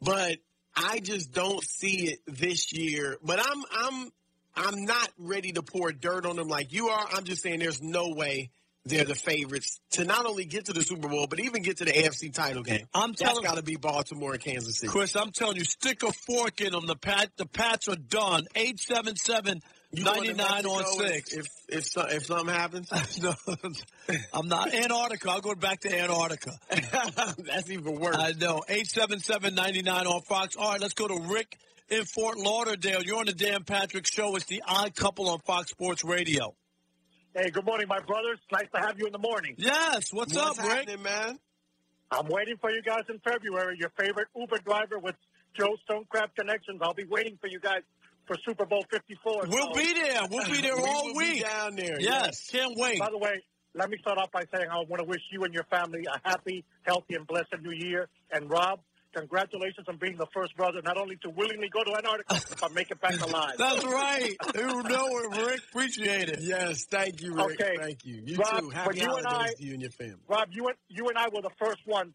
[0.00, 0.38] But
[0.74, 3.18] I just don't see it this year.
[3.22, 4.10] But I'm I'm
[4.56, 7.06] I'm not ready to pour dirt on them like you are.
[7.12, 8.50] I'm just saying there's no way
[8.84, 11.84] they're the favorites to not only get to the Super Bowl, but even get to
[11.84, 12.86] the AFC title game.
[12.92, 14.90] I'm That's telling- got to be Baltimore and Kansas City.
[14.90, 16.86] Chris, I'm telling you, stick a fork in them.
[16.86, 18.46] The Pat, the Pats are done.
[18.56, 19.60] 877
[19.94, 21.32] You 99 on 6.
[21.34, 22.90] If if, if, so- if something happens,
[23.22, 23.34] no,
[24.32, 24.72] I'm not.
[24.72, 25.30] Antarctica.
[25.30, 26.52] I'll go back to Antarctica.
[26.70, 28.16] that's even worse.
[28.16, 28.62] I know.
[28.70, 30.56] 877-99 on Fox.
[30.56, 31.58] All right, let's go to Rick
[31.90, 33.02] in Fort Lauderdale.
[33.02, 34.34] You're on the Dan Patrick Show.
[34.36, 36.54] It's the odd couple on Fox Sports Radio.
[37.34, 38.38] Hey, good morning, my brothers.
[38.50, 39.56] Nice to have you in the morning.
[39.58, 41.00] Yes, what's, What's up, Rick?
[41.00, 41.38] man?
[42.10, 43.76] I'm waiting for you guys in February.
[43.78, 45.16] Your favorite Uber driver with
[45.54, 46.80] Joe Stonecraft Connections.
[46.82, 47.80] I'll be waiting for you guys
[48.26, 49.44] for Super Bowl 54.
[49.48, 50.20] We'll So- be there.
[50.30, 51.42] We'll be there We all will be week.
[51.44, 52.98] down there, Yes, can't wait.
[52.98, 53.42] By the way,
[53.74, 56.28] let me start off by saying I want to wish you and your family a
[56.28, 58.08] happy, healthy, and blessed New Year.
[58.30, 58.80] And Rob,
[59.14, 62.90] congratulations on being the first brother not only to willingly go to Antarctica but make
[62.90, 63.54] it back alive.
[63.58, 64.36] That's right.
[64.54, 65.60] You know it, Rick.
[65.70, 66.40] Appreciate it.
[66.40, 67.60] Yes, thank you, Rick.
[67.60, 67.76] Okay.
[67.78, 68.22] Thank you.
[68.24, 68.70] You Rob, too.
[68.70, 70.16] Happy you and holidays I- to you and your family.
[70.28, 72.12] Rob, you and you and I were the first ones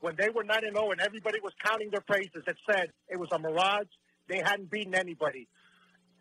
[0.00, 2.42] when they were nine and zero, and everybody was counting their praises.
[2.46, 3.86] That said it was a mirage.
[4.30, 5.48] They hadn't beaten anybody.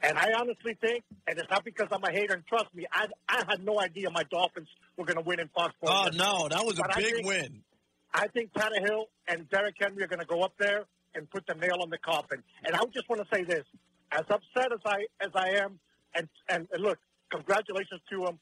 [0.02, 3.08] And I honestly think, and it's not because I'm a hater, and trust me, I
[3.28, 4.68] I had no idea my Dolphins
[4.98, 5.72] were going to win in Foxborough.
[5.84, 7.64] Oh no, that was a But I big think- win.
[8.12, 11.54] I think Tannehill and Derrick Henry are going to go up there and put the
[11.54, 12.42] nail on the coffin.
[12.66, 13.66] And I just want to say this:
[14.12, 15.80] as upset as I as I am,
[16.16, 16.98] and and, and look,
[17.30, 18.40] congratulations to him.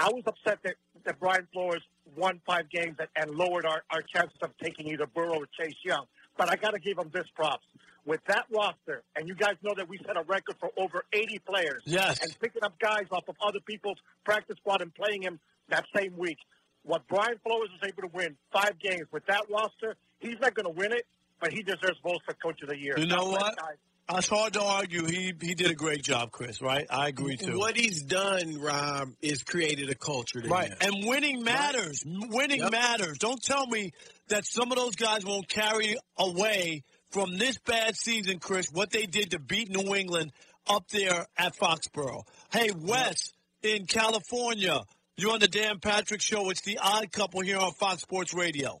[0.00, 1.82] I was upset that, that Brian Flores
[2.16, 5.74] won five games and, and lowered our, our chances of taking either Burrow or Chase
[5.84, 6.06] Young.
[6.38, 7.66] But I got to give him this props.
[8.06, 11.40] With that roster, and you guys know that we set a record for over 80
[11.40, 11.82] players.
[11.84, 12.22] Yes.
[12.22, 16.16] And picking up guys off of other people's practice squad and playing him that same
[16.16, 16.38] week.
[16.84, 20.64] What Brian Flores was able to win five games with that roster, he's not going
[20.64, 21.04] to win it,
[21.38, 22.94] but he deserves votes for Coach of the Year.
[22.96, 23.56] You know what?
[23.56, 23.76] guys.
[24.10, 25.04] It's hard to argue.
[25.04, 26.62] He he did a great job, Chris.
[26.62, 26.86] Right?
[26.88, 27.58] I agree too.
[27.58, 30.40] What he's done, Rob, is created a culture.
[30.40, 30.50] There.
[30.50, 30.72] Right.
[30.80, 32.04] And winning matters.
[32.06, 32.72] Winning Yep.
[32.72, 33.18] matters.
[33.18, 33.92] Don't tell me
[34.28, 39.04] that some of those guys won't carry away from this bad season, Chris, what they
[39.06, 40.32] did to beat New England
[40.66, 42.22] up there at Foxborough.
[42.50, 44.82] Hey, Wes in California,
[45.16, 46.48] you're on the Dan Patrick Show.
[46.50, 48.80] It's the odd couple here on Fox Sports Radio.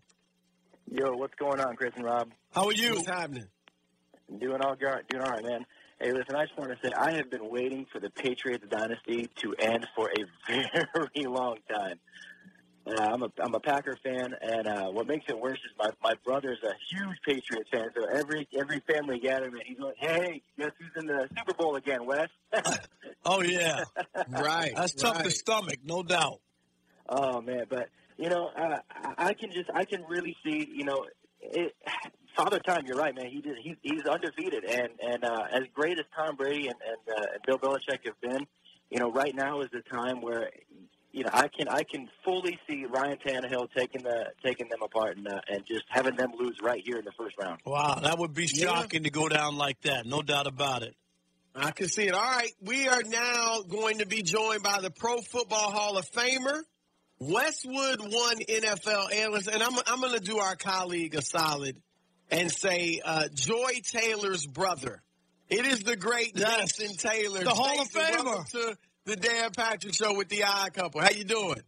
[0.90, 2.30] Yo, what's going on, Chris and Rob?
[2.52, 2.94] How are you?
[2.94, 3.46] What's happening?
[4.36, 5.64] Doing all gar- doing all right, man.
[5.98, 9.28] Hey, listen, I just want to say I have been waiting for the Patriots dynasty
[9.36, 10.52] to end for a
[10.94, 11.98] very long time.
[12.86, 15.90] Uh, I'm a I'm a Packer fan, and uh, what makes it worse is my
[16.02, 17.88] my brother's a huge Patriots fan.
[17.96, 22.06] So every every family gathering, he's like, "Hey, guess who's in the Super Bowl again,
[22.06, 22.28] Wes?"
[23.24, 23.84] Oh, yeah.
[24.28, 24.72] Right.
[24.74, 26.40] That's tough to stomach, no doubt.
[27.08, 30.84] Oh man, but you know, uh, I I can just I can really see, you
[30.84, 31.04] know,
[31.40, 31.74] it,
[32.36, 32.84] Father Time.
[32.86, 33.26] You're right, man.
[33.26, 33.56] He did.
[33.62, 37.42] He's he's undefeated, and and uh, as great as Tom Brady and and, uh, and
[37.46, 38.46] Bill Belichick have been,
[38.90, 40.50] you know, right now is the time where.
[41.10, 45.16] You know, I can I can fully see Ryan Tannehill taking the taking them apart
[45.16, 47.60] and uh, and just having them lose right here in the first round.
[47.64, 50.04] Wow, that would be shocking to go down like that.
[50.04, 50.94] No doubt about it.
[51.54, 52.14] I can see it.
[52.14, 56.08] All right, we are now going to be joined by the Pro Football Hall of
[56.10, 56.60] Famer,
[57.20, 61.76] Westwood One NFL analyst, and I'm I'm going to do our colleague a solid
[62.30, 65.02] and say uh, Joy Taylor's brother.
[65.48, 66.76] It is the great Yes.
[66.76, 68.50] Jason Taylor, The Hall of Jason, welcome Famer.
[68.50, 71.00] to the Dan Patrick Show with the Odd Couple.
[71.00, 71.60] How you doing?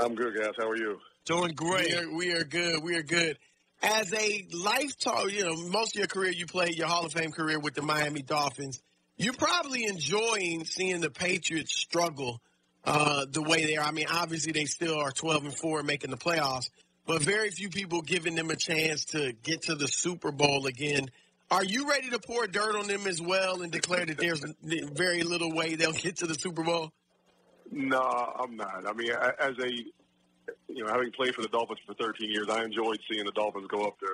[0.00, 0.52] I'm good, guys.
[0.58, 0.98] How are you?
[1.26, 1.90] Doing great.
[1.90, 2.82] We are, we are good.
[2.82, 3.38] We are good.
[3.82, 7.30] As a lifetime, you know, most of your career you played your Hall of Fame
[7.30, 8.80] career with the Miami Dolphins.
[9.18, 12.40] You're probably enjoying seeing the Patriots struggle
[12.84, 13.84] uh, the way they are.
[13.84, 16.70] I mean, obviously they still are 12 and four, making the playoffs,
[17.06, 21.10] but very few people giving them a chance to get to the Super Bowl again.
[21.50, 25.22] Are you ready to pour dirt on them as well and declare that there's very
[25.22, 26.92] little way they'll get to the Super Bowl?
[27.70, 28.86] No, I'm not.
[28.86, 29.70] I mean, as a
[30.68, 33.66] you know, having played for the Dolphins for 13 years, I enjoyed seeing the Dolphins
[33.68, 34.06] go up to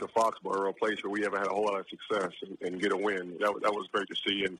[0.00, 2.80] to Foxborough, a place where we haven't had a whole lot of success, and, and
[2.80, 3.36] get a win.
[3.38, 4.44] That that was great to see.
[4.44, 4.58] And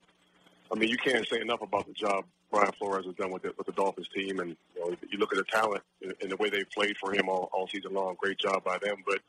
[0.72, 3.52] I mean, you can't say enough about the job Brian Flores has done with the,
[3.56, 4.40] with the Dolphins team.
[4.40, 7.28] And you, know, you look at the talent and, the way they played for him
[7.28, 8.16] all, all season long.
[8.20, 8.96] Great job by them.
[9.06, 9.20] But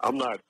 [0.00, 0.40] I'm not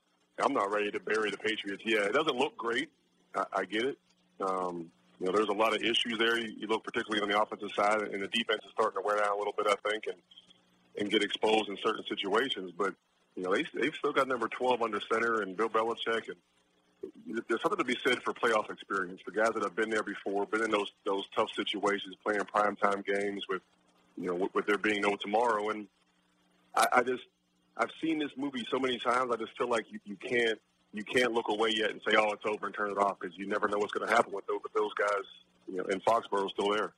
[0.40, 1.82] I'm not ready to bury the Patriots.
[1.84, 2.90] Yeah, it doesn't look great.
[3.34, 3.98] I, I get it.
[4.40, 6.38] Um, you know, there's a lot of issues there.
[6.38, 9.16] You, you look particularly on the offensive side, and the defense is starting to wear
[9.16, 10.16] down a little bit, I think, and
[10.98, 12.72] and get exposed in certain situations.
[12.76, 12.94] But
[13.36, 16.36] you know, they they've still got number 12 under center and Bill Belichick, and
[17.48, 19.20] there's something to be said for playoff experience.
[19.24, 23.04] The guys that have been there before, been in those those tough situations, playing primetime
[23.04, 23.62] games with
[24.16, 25.87] you know with, with there being no tomorrow, and
[26.74, 27.22] I, I just
[27.76, 29.30] I've seen this movie so many times.
[29.32, 30.58] I just feel like you, you can't
[30.92, 33.37] you can't look away yet and say, "Oh, it's over," and turn it off because
[33.37, 35.24] you never know what's going to happen with those, with those guys.
[35.68, 36.92] You know, and Foxborough still there.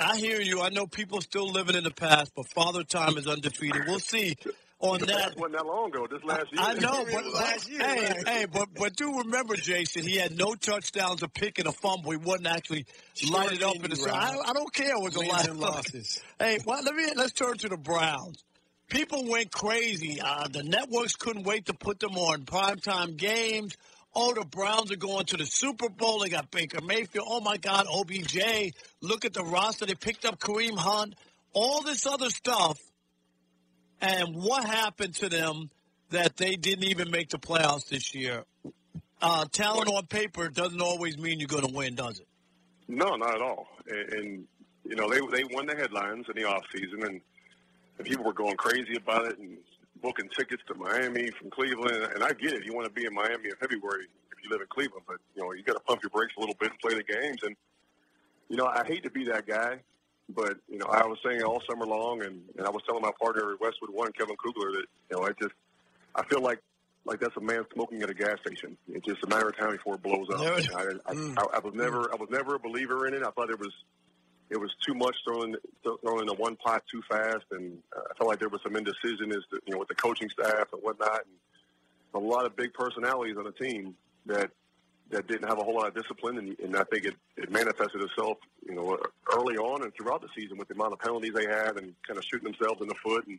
[0.00, 0.60] I hear you.
[0.60, 3.82] I know people still living in the past, but Father Time is undefeated.
[3.86, 4.36] We'll see
[4.82, 5.36] on But that.
[5.36, 6.06] wasn't that long ago.
[6.10, 6.60] This last year.
[6.60, 7.80] I know, but last year.
[7.80, 8.28] hey, right?
[8.28, 12.10] hey, but but do remember, Jason, he had no touchdowns, a pick, and a fumble.
[12.10, 12.84] He wasn't actually
[13.30, 13.96] lighted up in the.
[13.96, 16.20] Sure, I, I don't care what the line and losses.
[16.38, 18.42] Hey, well, let me let's turn to the Browns.
[18.88, 20.20] People went crazy.
[20.20, 23.76] Uh, the networks couldn't wait to put them on primetime games.
[24.14, 26.18] Oh, the Browns are going to the Super Bowl.
[26.18, 27.26] They got Baker Mayfield.
[27.30, 28.72] Oh my God, OBJ.
[29.00, 29.86] Look at the roster.
[29.86, 31.14] They picked up Kareem Hunt.
[31.54, 32.78] All this other stuff.
[34.02, 35.70] And what happened to them
[36.10, 38.44] that they didn't even make the playoffs this year?
[39.22, 42.26] uh, talent on paper doesn't always mean you're going to win, does it?
[42.88, 43.68] No, not at all.
[43.88, 44.44] And, and
[44.84, 47.20] you know, they they won the headlines in the off season, and,
[48.04, 49.58] people were going crazy about it and
[50.02, 52.10] booking tickets to Miami from Cleveland.
[52.12, 52.64] And I get it.
[52.64, 55.42] You want to be in Miami in February if you live in Cleveland, but you
[55.44, 57.38] know, you got to pump your brakes a little bit and play the games.
[57.44, 57.54] And
[58.48, 59.78] you know, I hate to be that guy,
[60.34, 63.12] but you know, I was saying all summer long, and, and I was telling my
[63.20, 65.54] partner at Westwood One, Kevin Kugler, that you know, I just
[66.14, 66.60] I feel like
[67.04, 68.76] like that's a man smoking at a gas station.
[68.88, 70.40] It's just a matter of time before it blows up.
[70.40, 71.34] I, I, mm.
[71.36, 73.22] I, I was never I was never a believer in it.
[73.22, 73.72] I thought it was
[74.50, 78.28] it was too much thrown thrown into one pot too fast, and uh, I felt
[78.28, 81.22] like there was some indecision as to you know with the coaching staff and whatnot,
[81.24, 81.36] and
[82.14, 83.94] a lot of big personalities on the team
[84.26, 84.50] that
[85.12, 88.02] that didn't have a whole lot of discipline, and, and I think it, it manifested
[88.02, 88.98] itself you know
[89.32, 92.18] early on and throughout the season with the amount of penalties they had and kind
[92.18, 93.38] of shooting themselves in the foot and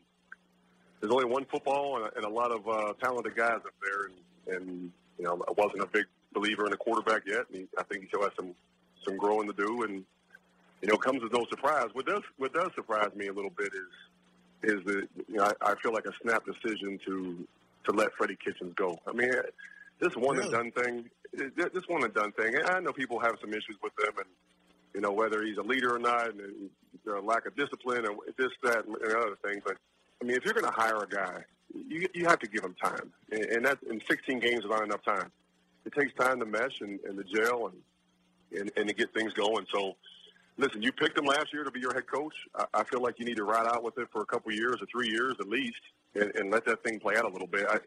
[1.03, 4.05] there's only one football and a, and a lot of uh, talented guys up there,
[4.05, 7.67] and, and you know I wasn't a big believer in a quarterback yet, and he,
[7.77, 8.55] I think he still has some
[9.05, 10.05] some growing to do, and
[10.81, 11.87] you know, comes as no surprise.
[11.91, 15.71] What does what does surprise me a little bit is is that you know I,
[15.71, 17.47] I feel like a snap decision to
[17.85, 18.97] to let Freddie Kitchens go.
[19.05, 19.29] I mean,
[19.99, 20.53] this one really?
[20.53, 21.09] and done thing,
[21.55, 22.55] this one and done thing.
[22.55, 24.27] And I know people have some issues with them, and
[24.93, 26.69] you know whether he's a leader or not, and,
[27.05, 29.61] the lack of discipline, and this, that, and other things.
[29.65, 29.75] But
[30.21, 32.75] I mean, if you're going to hire a guy, you you have to give him
[32.81, 35.31] time, and, and that in 16 games is not enough time.
[35.85, 39.33] It takes time to mesh and, and to gel and, and and to get things
[39.33, 39.65] going.
[39.73, 39.97] So,
[40.57, 42.35] listen, you picked him last year to be your head coach.
[42.55, 44.57] I, I feel like you need to ride out with it for a couple of
[44.57, 45.81] years or three years at least,
[46.15, 47.65] and, and let that thing play out a little bit.
[47.69, 47.79] I,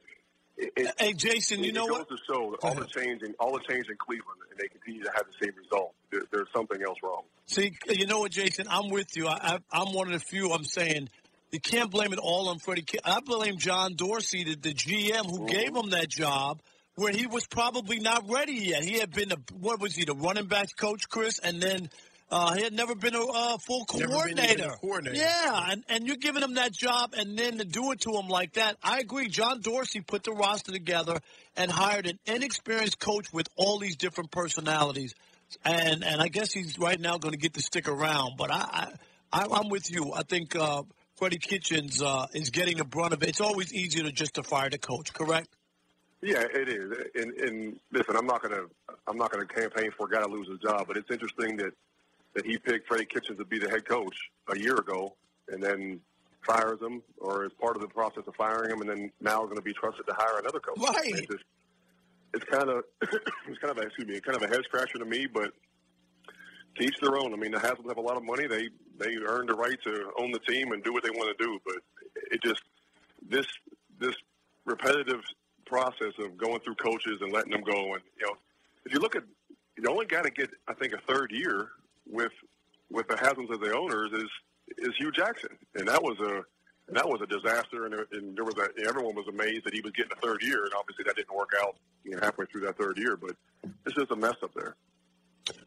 [0.59, 2.09] it, hey, Jason, you it know goes what?
[2.09, 5.05] to show that all the change in all the change in Cleveland, and they continue
[5.05, 5.95] to have the same result.
[6.11, 7.23] There, there's something else wrong.
[7.47, 8.67] See, you know what, Jason?
[8.71, 9.29] I'm with you.
[9.29, 10.53] I, I'm one of the few.
[10.53, 11.11] I'm saying
[11.53, 12.85] you can't blame it all on Freddie.
[13.05, 15.47] I blame John Dorsey, the, the GM who mm-hmm.
[15.47, 16.61] gave him that job,
[16.95, 18.83] where he was probably not ready yet.
[18.83, 21.91] He had been a what was he, the running backs coach, Chris, and then
[22.31, 24.71] uh, he had never been a uh, full coordinator.
[24.71, 25.17] A coordinator.
[25.17, 28.29] Yeah, and, and you're giving him that job, and then to do it to him
[28.29, 28.77] like that.
[28.83, 29.29] I agree.
[29.29, 31.21] John Dorsey put the roster together
[31.57, 35.15] and hired an inexperienced coach with all these different personalities,
[35.65, 38.37] and and I guess he's right now going to get to stick around.
[38.37, 38.93] But I,
[39.33, 40.13] I I'm with you.
[40.13, 40.57] I think.
[40.57, 40.83] Uh,
[41.17, 43.31] Freddie Kitchens uh, is getting the brunt of it.
[43.31, 45.49] It's always easier to just to fire the coach, correct?
[46.21, 46.93] Yeah, it is.
[47.15, 48.65] And, and listen, I'm not gonna
[49.07, 51.73] I'm not gonna campaign for a guy to lose his job, but it's interesting that
[52.37, 54.15] that he picked Freddie Kitchens to be the head coach
[54.55, 55.17] a year ago,
[55.49, 56.01] and then
[56.47, 59.47] fires him, or is part of the process of firing him, and then now is
[59.47, 60.79] going to be trusted to hire another coach.
[60.79, 61.13] Right.
[61.13, 61.45] It's, just,
[62.35, 65.07] it's kind of it's kind of a, excuse me, kind of a head scratcher to
[65.07, 65.51] me, but
[66.77, 67.33] to each their own.
[67.33, 68.47] I mean, the Haslam's have a lot of money.
[68.47, 68.69] They
[68.99, 71.59] they earned the right to own the team and do what they want to do.
[71.65, 71.77] But
[72.31, 72.63] it just
[73.29, 73.47] this
[73.99, 74.15] this
[74.67, 75.23] repetitive
[75.65, 78.35] process of going through coaches and letting them go, and you know,
[78.85, 79.23] if you look at
[79.79, 81.71] the only guy to get, I think, a third year
[82.07, 82.33] with
[82.91, 84.31] with the Haslams as the owners is
[84.79, 86.43] is Hue Jackson, and that was a
[86.89, 87.87] and that was a disaster.
[87.87, 90.65] And, and there was a everyone was amazed that he was getting a third year,
[90.65, 93.17] and obviously that didn't work out you know, halfway through that third year.
[93.17, 93.33] But
[93.85, 94.77] it's just a mess up there.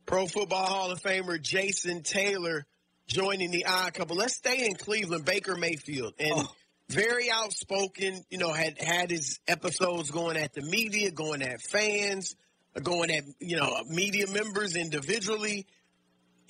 [0.05, 2.65] Pro Football Hall of Famer Jason Taylor
[3.07, 4.15] joining the odd couple.
[4.15, 5.25] Let's stay in Cleveland.
[5.25, 6.51] Baker Mayfield and oh.
[6.89, 8.23] very outspoken.
[8.29, 12.35] You know, had had his episodes going at the media, going at fans,
[12.81, 15.67] going at you know media members individually.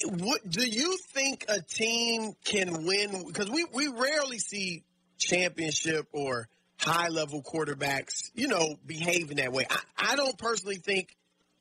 [0.06, 3.26] What do you think a team can win?
[3.28, 4.84] Because we we rarely see
[5.18, 6.48] championship or
[6.78, 9.66] high level quarterbacks, you know, behaving that way.
[9.70, 11.16] I, I don't personally think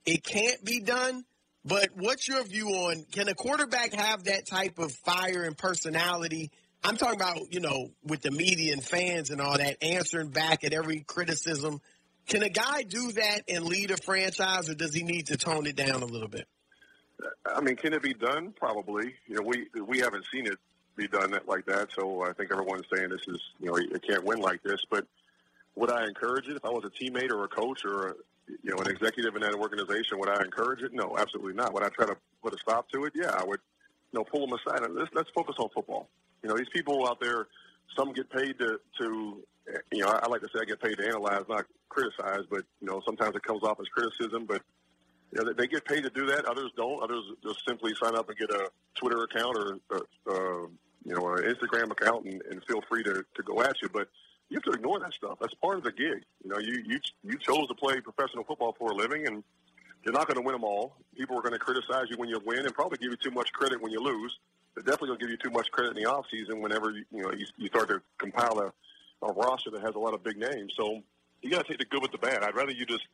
[0.06, 1.24] it can't be done.
[1.64, 6.50] But what's your view on can a quarterback have that type of fire and personality?
[6.82, 10.64] I'm talking about, you know, with the media and fans and all that, answering back
[10.64, 11.80] at every criticism.
[12.28, 15.66] Can a guy do that and lead a franchise, or does he need to tone
[15.66, 16.46] it down a little bit?
[17.46, 18.52] I mean, can it be done?
[18.52, 19.14] Probably.
[19.26, 20.58] You know, we we haven't seen it
[20.96, 21.88] be done like that.
[21.94, 24.80] So I think everyone's saying this is, you know, it can't win like this.
[24.90, 25.06] But
[25.76, 28.14] would I encourage it if I was a teammate or a coach or a,
[28.62, 30.92] you know, an executive in that organization, would I encourage it?
[30.92, 31.72] No, absolutely not.
[31.72, 33.12] Would I try to put a stop to it?
[33.14, 33.60] Yeah, I would,
[34.12, 36.08] you know, pull them aside and let's, let's focus on football.
[36.42, 37.46] You know, these people out there,
[37.96, 39.44] some get paid to, to
[39.92, 42.64] you know, I, I like to say I get paid to analyze, not criticize, but,
[42.80, 44.62] you know, sometimes it comes off as criticism, but,
[45.32, 46.46] you know, they get paid to do that.
[46.46, 47.02] Others don't.
[47.02, 50.00] Others just simply sign up and get a Twitter account or, uh,
[50.30, 50.66] uh,
[51.04, 53.88] you know, an Instagram account and, and feel free to, to go at you.
[53.92, 54.08] But,
[54.48, 55.38] you have to ignore that stuff.
[55.40, 56.24] That's part of the gig.
[56.42, 59.42] You know, you you you chose to play professional football for a living, and
[60.04, 60.96] you're not going to win them all.
[61.16, 63.52] People are going to criticize you when you win, and probably give you too much
[63.52, 64.38] credit when you lose.
[64.74, 67.04] They're definitely going to give you too much credit in the off season whenever you,
[67.10, 70.22] you know you, you start to compile a, a roster that has a lot of
[70.22, 70.72] big names.
[70.76, 71.02] So
[71.42, 72.42] you got to take the good with the bad.
[72.42, 73.06] I'd rather you just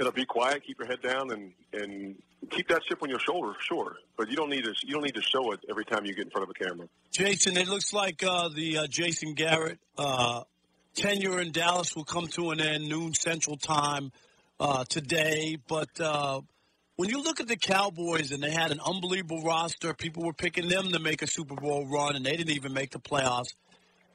[0.00, 2.16] kind of be quiet, keep your head down, and and
[2.50, 3.96] keep that chip on your shoulder, sure.
[4.16, 6.24] But you don't need to you don't need to show it every time you get
[6.24, 6.88] in front of a camera.
[7.10, 10.42] Jason, it looks like uh, the uh, Jason Garrett uh,
[10.94, 14.10] tenure in Dallas will come to an end noon Central Time
[14.58, 15.58] uh, today.
[15.68, 16.40] But uh,
[16.96, 20.68] when you look at the Cowboys and they had an unbelievable roster, people were picking
[20.68, 23.52] them to make a Super Bowl run, and they didn't even make the playoffs.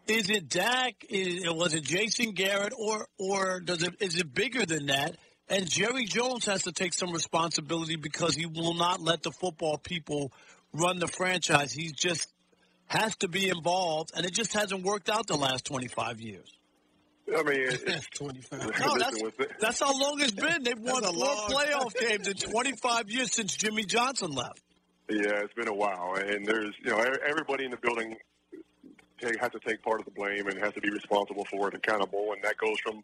[0.07, 1.05] Is it Dak?
[1.09, 5.15] Is, was it Jason Garrett, or or does it is it bigger than that?
[5.47, 9.77] And Jerry Jones has to take some responsibility because he will not let the football
[9.77, 10.31] people
[10.73, 11.71] run the franchise.
[11.71, 12.27] He just
[12.87, 16.51] has to be involved, and it just hasn't worked out the last 25 years.
[17.27, 18.59] I mean, it's 25.
[18.79, 19.21] No, that's,
[19.59, 20.63] that's how long it's been.
[20.63, 24.61] They've won a four long playoff games in 25 years since Jimmy Johnson left.
[25.09, 28.15] Yeah, it's been a while, and there's you know e- everybody in the building
[29.21, 31.75] take, has to take part of the blame and has to be responsible for it,
[31.75, 33.03] accountable, and that goes from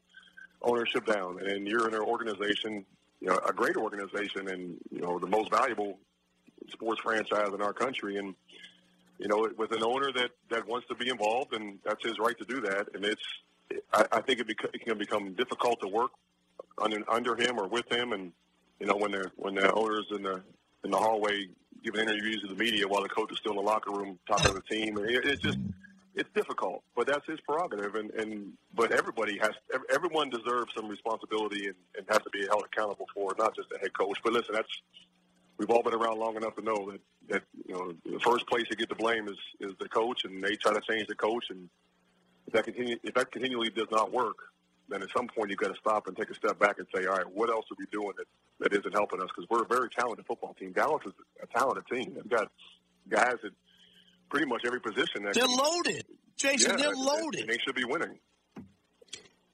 [0.62, 1.40] ownership down.
[1.42, 2.86] And you're in an organization,
[3.20, 5.98] you know, a great organization, and you know the most valuable
[6.72, 8.36] sports franchise in our country, and
[9.20, 12.38] you know with an owner that that wants to be involved, and that's his right
[12.38, 12.88] to do that.
[12.94, 13.24] And it's
[13.94, 16.12] I, I think it, bec- it can become difficult to work
[16.78, 18.32] under, under him or with him, and
[18.80, 20.42] you know when the when the owners in the
[20.84, 21.48] in the hallway
[21.84, 24.48] giving interviews to the media while the coach is still in the locker room talking
[24.48, 24.98] to the team.
[24.98, 25.58] It, it's just
[26.16, 27.96] it's difficult, but that's his prerogative.
[27.96, 29.52] And, and but everybody has
[29.94, 33.80] everyone deserves some responsibility and, and has to be held accountable for not just the
[33.80, 34.18] head coach.
[34.24, 34.70] But listen, that's
[35.58, 38.68] we've all been around long enough to know that that you know the first place
[38.70, 41.46] to get the blame is is the coach, and they try to change the coach,
[41.50, 41.70] and
[42.48, 44.38] if that continue if that continually does not work,
[44.90, 47.06] then at some point you've got to stop and take a step back and say,
[47.06, 48.28] all right, what else are we doing that
[48.60, 49.30] that isn't helping us?
[49.36, 50.74] Because we're a very talented football team.
[50.74, 52.14] Dallas is a talented team.
[52.16, 52.52] They've got
[53.10, 53.52] guys at
[54.32, 55.24] pretty much every position.
[55.24, 56.06] That They're loaded.
[56.38, 57.42] Jason, Yeah, they're loaded.
[57.42, 58.18] And they should be winning.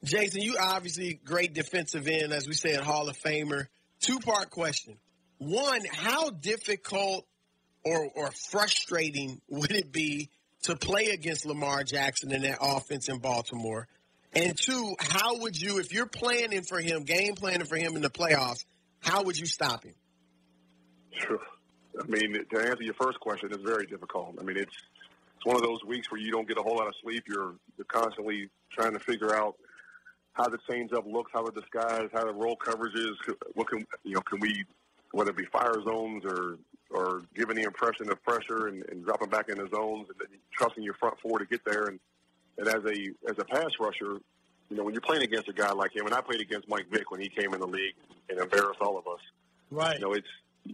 [0.03, 3.65] Jason, you obviously great defensive end, as we said, Hall of Famer.
[3.99, 4.97] Two part question.
[5.39, 7.25] One, how difficult
[7.83, 10.29] or, or frustrating would it be
[10.63, 13.87] to play against Lamar Jackson in that offense in Baltimore?
[14.33, 18.01] And two, how would you, if you're planning for him, game planning for him in
[18.01, 18.63] the playoffs,
[18.99, 19.95] how would you stop him?
[21.11, 21.39] Sure.
[21.99, 24.35] I mean, to answer your first question, it's very difficult.
[24.39, 24.75] I mean, it's
[25.35, 27.25] it's one of those weeks where you don't get a whole lot of sleep.
[27.27, 29.55] You're you're constantly trying to figure out
[30.33, 33.15] how the change up looks, how the disguise, how the roll coverage is.
[33.55, 34.21] What can you know?
[34.21, 34.65] Can we
[35.11, 36.57] whether it be fire zones or
[36.89, 40.27] or giving the impression of pressure and, and dropping back in the zones and then
[40.53, 41.85] trusting your front four to get there.
[41.85, 41.99] And,
[42.57, 44.19] and as a as a pass rusher,
[44.69, 46.85] you know, when you're playing against a guy like him, and I played against Mike
[46.91, 47.95] Vick when he came in the league
[48.29, 49.19] and embarrassed all of us.
[49.69, 49.95] Right.
[49.95, 50.27] You know, it's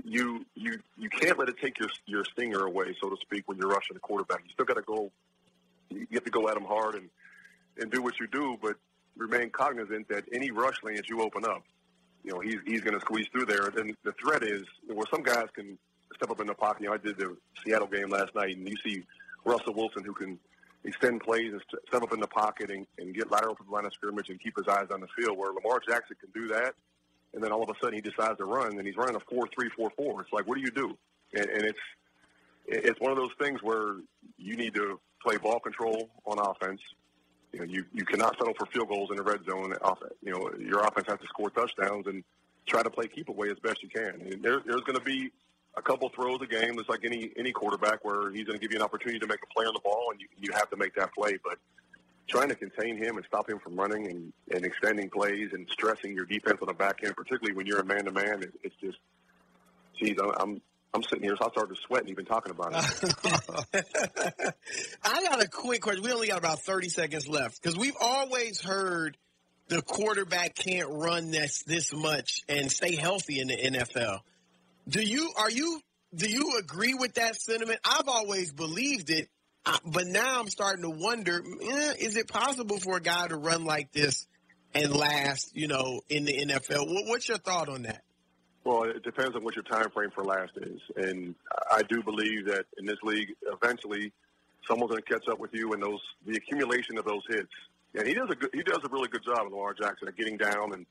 [0.05, 3.57] you you you can't let it take your your stinger away, so to speak, when
[3.57, 4.41] you're rushing the quarterback.
[4.45, 5.11] You still got to go.
[5.89, 7.09] You have to go at him hard and
[7.77, 8.75] and do what you do, but
[9.17, 11.63] remain cognizant that any rush lanes you open up,
[12.23, 13.71] you know, he's he's going to squeeze through there.
[13.75, 15.77] Then the threat is where some guys can
[16.15, 16.83] step up in the pocket.
[16.83, 19.03] You know, I did the Seattle game last night, and you see
[19.45, 20.39] Russell Wilson who can
[20.85, 23.85] extend plays and step up in the pocket and, and get lateral to the line
[23.85, 25.37] of scrimmage and keep his eyes on the field.
[25.37, 26.75] Where Lamar Jackson can do that,
[27.33, 30.21] and then all of a sudden he decides to run, and he's running a four-three-four-four.
[30.21, 30.97] It's like, what do you do?
[31.33, 31.79] And, and it's
[32.65, 33.95] it's one of those things where
[34.37, 36.79] you need to play ball control on offense.
[37.51, 39.73] You know, you, you cannot settle for field goals in the red zone.
[39.81, 42.23] Off, you know, your offense has to score touchdowns and
[42.65, 44.21] try to play keep away as best you can.
[44.21, 45.31] And there, there's going to be
[45.75, 48.71] a couple throws a game, just like any any quarterback, where he's going to give
[48.71, 50.77] you an opportunity to make a play on the ball, and you, you have to
[50.77, 51.37] make that play.
[51.43, 51.59] But
[52.27, 56.13] trying to contain him and stop him from running and, and extending plays and stressing
[56.13, 58.97] your defense on the back end, particularly when you're a man to man, it's just,
[59.99, 60.61] geez, I'm, I'm
[60.95, 64.55] I'm sitting here, so I started sweating even talking about it.
[65.03, 66.03] I got a quick question.
[66.03, 69.17] We only got about 30 seconds left because we've always heard
[69.69, 74.19] the quarterback can't run this this much and stay healthy in the NFL.
[74.87, 75.81] Do you are you
[76.13, 77.79] do you agree with that sentiment?
[77.83, 79.29] I've always believed it,
[79.65, 83.35] uh, but now I'm starting to wonder: eh, is it possible for a guy to
[83.35, 84.27] run like this
[84.73, 85.51] and last?
[85.55, 86.87] You know, in the NFL.
[86.87, 88.03] What, what's your thought on that?
[88.65, 91.35] Well, it depends on what your time frame for last is, and
[91.71, 94.11] I do believe that in this league, eventually,
[94.67, 97.51] someone's going to catch up with you, and those the accumulation of those hits.
[97.95, 100.15] And he does a good, he does a really good job, of Lamar Jackson, at
[100.15, 100.85] getting down and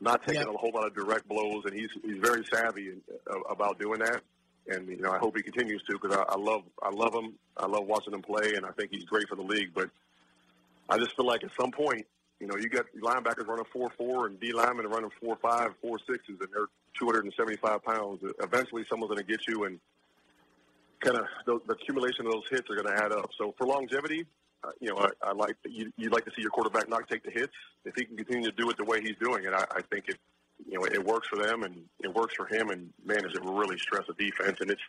[0.00, 0.54] not taking Yep.
[0.54, 2.92] a whole lot of direct blows, and he's he's very savvy
[3.30, 4.22] uh, about doing that.
[4.68, 7.34] And you know, I hope he continues to because I, I love I love him.
[7.56, 9.70] I love watching him play, and I think he's great for the league.
[9.74, 9.90] But
[10.88, 12.06] I just feel like at some point,
[12.40, 15.98] you know, you got linebackers running four four and D linemen running four five, four
[16.06, 18.20] sixes, and they're two hundred and seventy five pounds.
[18.40, 19.80] Eventually, someone's going to get you, and
[21.00, 23.30] kind of the, the accumulation of those hits are going to add up.
[23.38, 24.26] So for longevity,
[24.64, 25.90] uh, you know, I, I like you.
[25.96, 27.52] You like to see your quarterback not take the hits.
[27.84, 30.08] If he can continue to do it the way he's doing it, I, I think
[30.08, 30.18] it
[30.66, 32.70] you know, it works for them and it works for him.
[32.70, 34.58] And man, does it really stress the defense?
[34.60, 34.82] And it's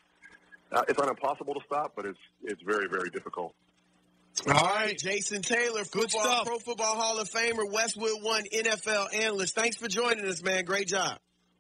[0.72, 3.54] uh, it's not impossible to stop, but it's it's very very difficult.
[4.48, 9.56] All right, Jason Taylor, football, Pro Football Hall of Famer, Westwood One NFL analyst.
[9.56, 10.66] Thanks for joining us, man.
[10.66, 11.18] Great job.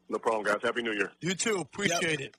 [0.07, 0.57] No problem, guys.
[0.63, 1.11] Happy New Year.
[1.19, 1.57] You too.
[1.57, 2.35] Appreciate it.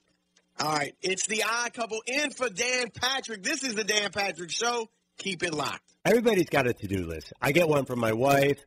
[0.58, 3.42] All right, it's the odd couple in for Dan Patrick.
[3.42, 4.88] This is the Dan Patrick Show.
[5.18, 5.82] Keep it locked.
[6.04, 7.32] Everybody's got a to-do list.
[7.40, 8.64] I get one from my wife.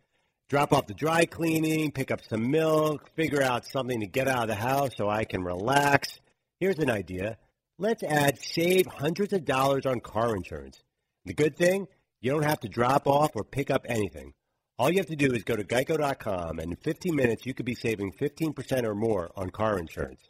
[0.54, 4.44] Drop off the dry cleaning, pick up some milk, figure out something to get out
[4.44, 6.22] of the house so I can relax.
[6.60, 7.40] Here's an idea.
[7.80, 10.84] Let's add save hundreds of dollars on car insurance.
[11.26, 11.88] The good thing,
[12.22, 14.36] you don't have to drop off or pick up anything.
[14.78, 17.66] All you have to do is go to geico.com, and in 15 minutes, you could
[17.66, 20.22] be saving 15% or more on car insurance.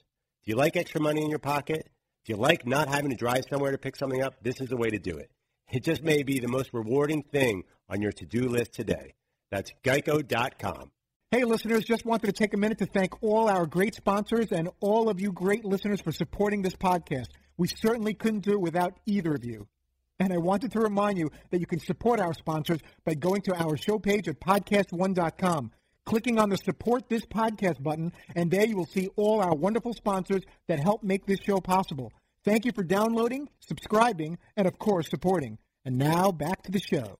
[0.46, 1.90] Do you like extra money in your pocket?
[2.24, 4.36] Do you like not having to drive somewhere to pick something up?
[4.42, 5.32] This is the way to do it.
[5.70, 9.16] It just may be the most rewarding thing on your to do list today.
[9.54, 10.90] That's geico.com.
[11.30, 14.68] Hey, listeners, just wanted to take a minute to thank all our great sponsors and
[14.80, 17.28] all of you great listeners for supporting this podcast.
[17.56, 19.68] We certainly couldn't do it without either of you.
[20.20, 23.54] And I wanted to remind you that you can support our sponsors by going to
[23.54, 25.72] our show page at podcast1.com,
[26.04, 29.94] clicking on the support this podcast button, and there you will see all our wonderful
[29.94, 32.12] sponsors that help make this show possible.
[32.44, 35.60] Thank you for downloading, subscribing, and of course, supporting.
[35.86, 37.20] And now back to the show.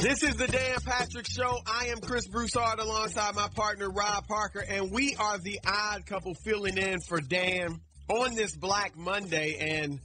[0.00, 1.58] This is the Dan Patrick Show.
[1.66, 6.34] I am Chris Broussard alongside my partner Rob Parker, and we are the odd couple
[6.34, 7.78] filling in for Dan
[8.08, 9.56] on this Black Monday.
[9.60, 10.00] And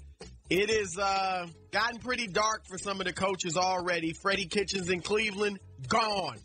[0.50, 4.12] it is uh, gotten pretty dark for some of the coaches already.
[4.12, 6.40] Freddie Kitchens in Cleveland, gone.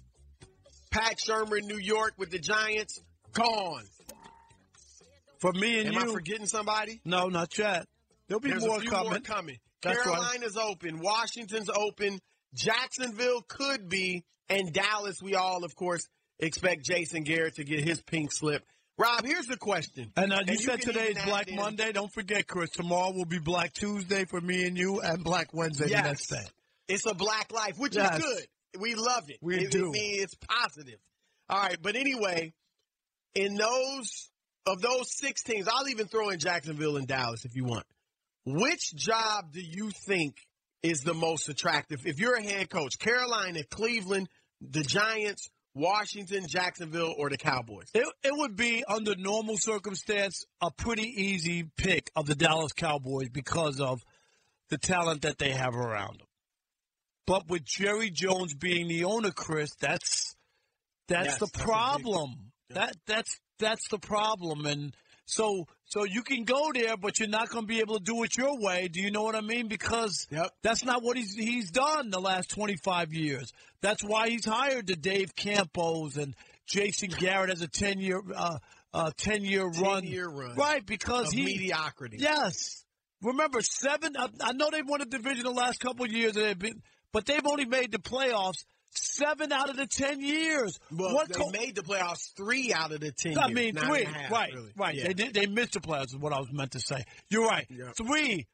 [0.93, 3.01] Pat Shurmur in New York with the Giants,
[3.33, 3.83] gone.
[5.41, 7.01] For me and Am you, I forgetting somebody?
[7.05, 7.87] No, not yet.
[8.29, 9.11] There'll be There's more coming.
[9.11, 9.57] more coming.
[9.83, 10.19] That's right.
[10.21, 11.01] Carolina's open.
[11.01, 12.21] Washington's open.
[12.55, 14.25] Jacksonville could be.
[14.49, 16.07] And Dallas, we all, of course,
[16.41, 18.65] expect Jason Garrett to get his pink slip.
[18.99, 20.13] Rob, here's the question.
[20.17, 21.93] And uh, you And said today is Black in- Monday.
[21.93, 22.71] Don't forget, Chris.
[22.71, 26.05] Tomorrow will be Black Tuesday for me and you, and Black Wednesday the Yes.
[26.05, 26.45] next day.
[26.89, 28.19] It's a black life, which Yes.
[28.19, 28.81] is good.
[28.81, 29.39] We love it.
[29.41, 29.89] We it, do.
[29.89, 30.99] I mean, it's positive.
[31.49, 32.53] All right, but anyway,
[33.35, 34.29] in those
[34.67, 37.87] of those six teams, I'll even throw in Jacksonville and Dallas if you want.
[38.45, 40.37] Which job do you think
[40.83, 42.07] is the most attractive?
[42.07, 44.29] If you're a head coach, Carolina, Cleveland,
[44.61, 47.87] the Giants, Washington, Jacksonville, or the Cowboys?
[47.95, 53.29] It, it would be, under normal circumstance, a pretty easy pick of the Dallas Cowboys
[53.29, 54.01] because of
[54.69, 56.27] the talent that they have around them.
[57.27, 60.35] But with Jerry Jones being the owner, Chris, that's
[61.09, 62.53] that's Yes, the that's a big- problem.
[62.71, 64.95] That that's that's the problem, and
[65.27, 68.23] so so you can go there, but you're not going to be able to do
[68.23, 68.87] it your way.
[68.87, 69.67] Do you know what I mean?
[69.67, 70.29] Because
[70.63, 73.53] that's not what he's he's done the last 25 years.
[73.81, 76.37] That's why he's hired the Dave Campos and
[76.67, 78.59] Jason Garrett as a 10 year uh,
[78.95, 80.05] uh, 10 year run.
[80.05, 80.87] 10-year run right?
[80.87, 82.19] Because he mediocrity.
[82.21, 82.85] Yes.
[83.21, 84.15] Remember seven.
[84.17, 86.83] I, I know they've won a division the last couple of years, and they've been,
[87.13, 90.79] but they've only made the playoffs seven out of the ten years.
[90.91, 93.39] Well, what they co- made the playoffs three out of the ten.
[93.39, 94.05] I mean, three.
[94.05, 94.73] half, right, really.
[94.77, 94.95] right.
[94.95, 95.09] Yeah.
[95.09, 95.35] They did.
[95.35, 96.07] They missed the playoffs.
[96.07, 97.05] Is what I was meant to say.
[97.29, 97.67] You're right.
[97.71, 97.93] Yeah.
[97.97, 98.47] Three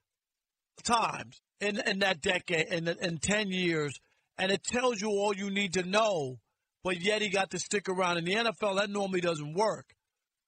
[0.84, 3.98] times in in that decade in in ten years,
[4.38, 6.38] and it tells you all you need to know.
[6.84, 8.76] But yet he got to stick around in the NFL.
[8.76, 9.86] That normally doesn't work.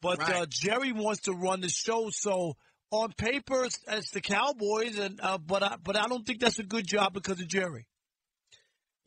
[0.00, 2.54] But uh, Jerry wants to run the show, so
[2.92, 6.60] on paper it's, it's the Cowboys, and uh, but I, but I don't think that's
[6.60, 7.86] a good job because of Jerry.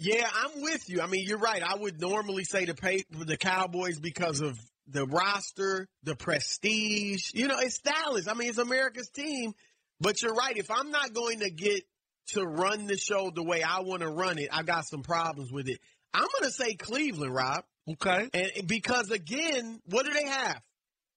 [0.01, 0.99] Yeah, I'm with you.
[1.01, 1.61] I mean, you're right.
[1.61, 7.29] I would normally say the pay the Cowboys because of the roster, the prestige.
[7.35, 8.27] You know, it's Dallas.
[8.27, 9.53] I mean, it's America's team.
[9.99, 10.57] But you're right.
[10.57, 11.83] If I'm not going to get
[12.29, 15.51] to run the show the way I want to run it, I got some problems
[15.51, 15.79] with it.
[16.15, 17.63] I'm going to say Cleveland, Rob.
[17.87, 18.27] Okay.
[18.33, 20.61] And because again, what do they have?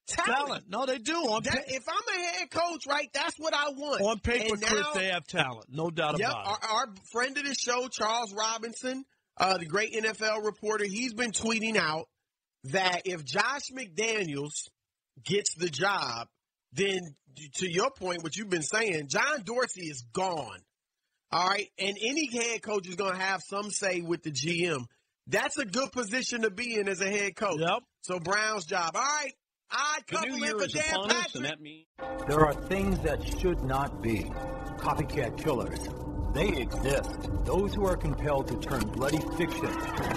[0.06, 0.36] Talent.
[0.46, 0.64] Talent.
[0.68, 1.14] No, they do.
[1.14, 4.02] On, That- pa- if I'm a head coach, right, that's what I want.
[4.02, 5.66] on paper, Chris, they have talent.
[5.70, 6.64] No doubt Yep, about it.
[6.64, 9.04] our, our friend of the show, Charles Robinson,
[9.38, 12.06] uh, the great NFL reporter, he's been tweeting out
[12.64, 14.68] that if Josh McDaniels
[15.24, 16.28] gets the job,
[16.72, 17.00] then
[17.56, 20.60] to your point, what you've been saying, John Dorsey is gone.
[21.32, 24.84] All right, and any head coach is going to have some say with the GM.
[25.26, 27.58] That's a good position to be in as a head coach.
[27.58, 27.82] Yep.
[28.02, 28.92] So Brown's job.
[28.94, 29.32] All right,
[29.76, 31.34] I The couple new in year for is Dan upon us, Patrick.
[31.34, 31.86] and that means
[32.28, 34.30] there are things that should not be.
[34.78, 35.88] Copycat killers.
[36.32, 37.28] They exist.
[37.44, 39.66] Those who are compelled to turn bloody fiction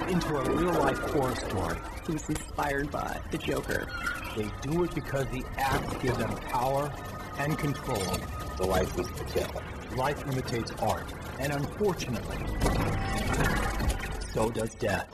[0.09, 1.77] into a real-life horror story.
[2.05, 3.87] Who's inspired by the Joker.
[4.35, 6.91] They do it because the acts give them power
[7.39, 8.03] and control.
[8.57, 9.61] The life is the kill.
[9.95, 12.37] Life imitates art, and unfortunately,
[14.33, 15.07] so does death.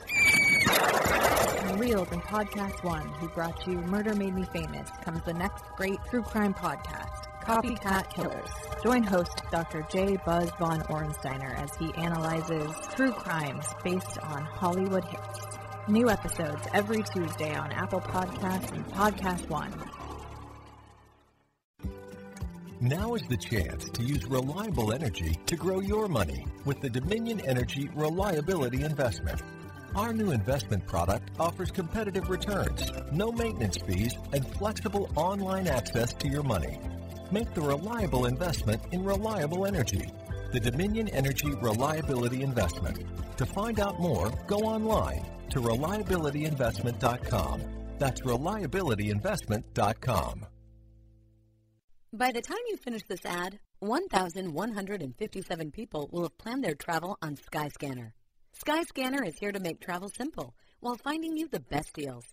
[1.78, 5.98] Reeled in Podcast One, who brought you Murder Made Me Famous, comes the next great
[6.08, 8.50] true crime podcast, Copycat Killers.
[8.82, 9.86] Join host Dr.
[9.90, 10.16] J.
[10.24, 15.58] Buzz Von Ornsteiner as he analyzes true crimes based on Hollywood hits.
[15.88, 19.74] New episodes every Tuesday on Apple Podcasts and Podcast One.
[22.80, 27.40] Now is the chance to use reliable energy to grow your money with the Dominion
[27.40, 29.42] Energy Reliability Investment.
[29.96, 36.28] Our new investment product offers competitive returns, no maintenance fees, and flexible online access to
[36.28, 36.80] your money.
[37.30, 40.10] Make the reliable investment in reliable energy.
[40.52, 43.04] The Dominion Energy Reliability Investment.
[43.36, 47.62] To find out more, go online to reliabilityinvestment.com.
[47.98, 50.46] That's reliabilityinvestment.com.
[52.12, 57.36] By the time you finish this ad, 1,157 people will have planned their travel on
[57.36, 58.10] Skyscanner.
[58.56, 62.24] Skyscanner is here to make travel simple while finding you the best deals.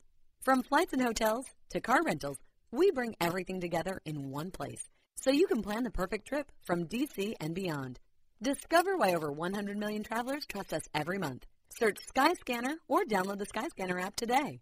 [0.44, 2.38] From flights and hotels to car rentals,
[2.72, 6.86] we bring everything together in one place so you can plan the perfect trip from
[6.86, 8.00] DC and beyond.
[8.42, 11.48] Discover why over 100 million travelers trust us every month.
[11.70, 14.62] Search Skyscanner or download the Skyscanner app today.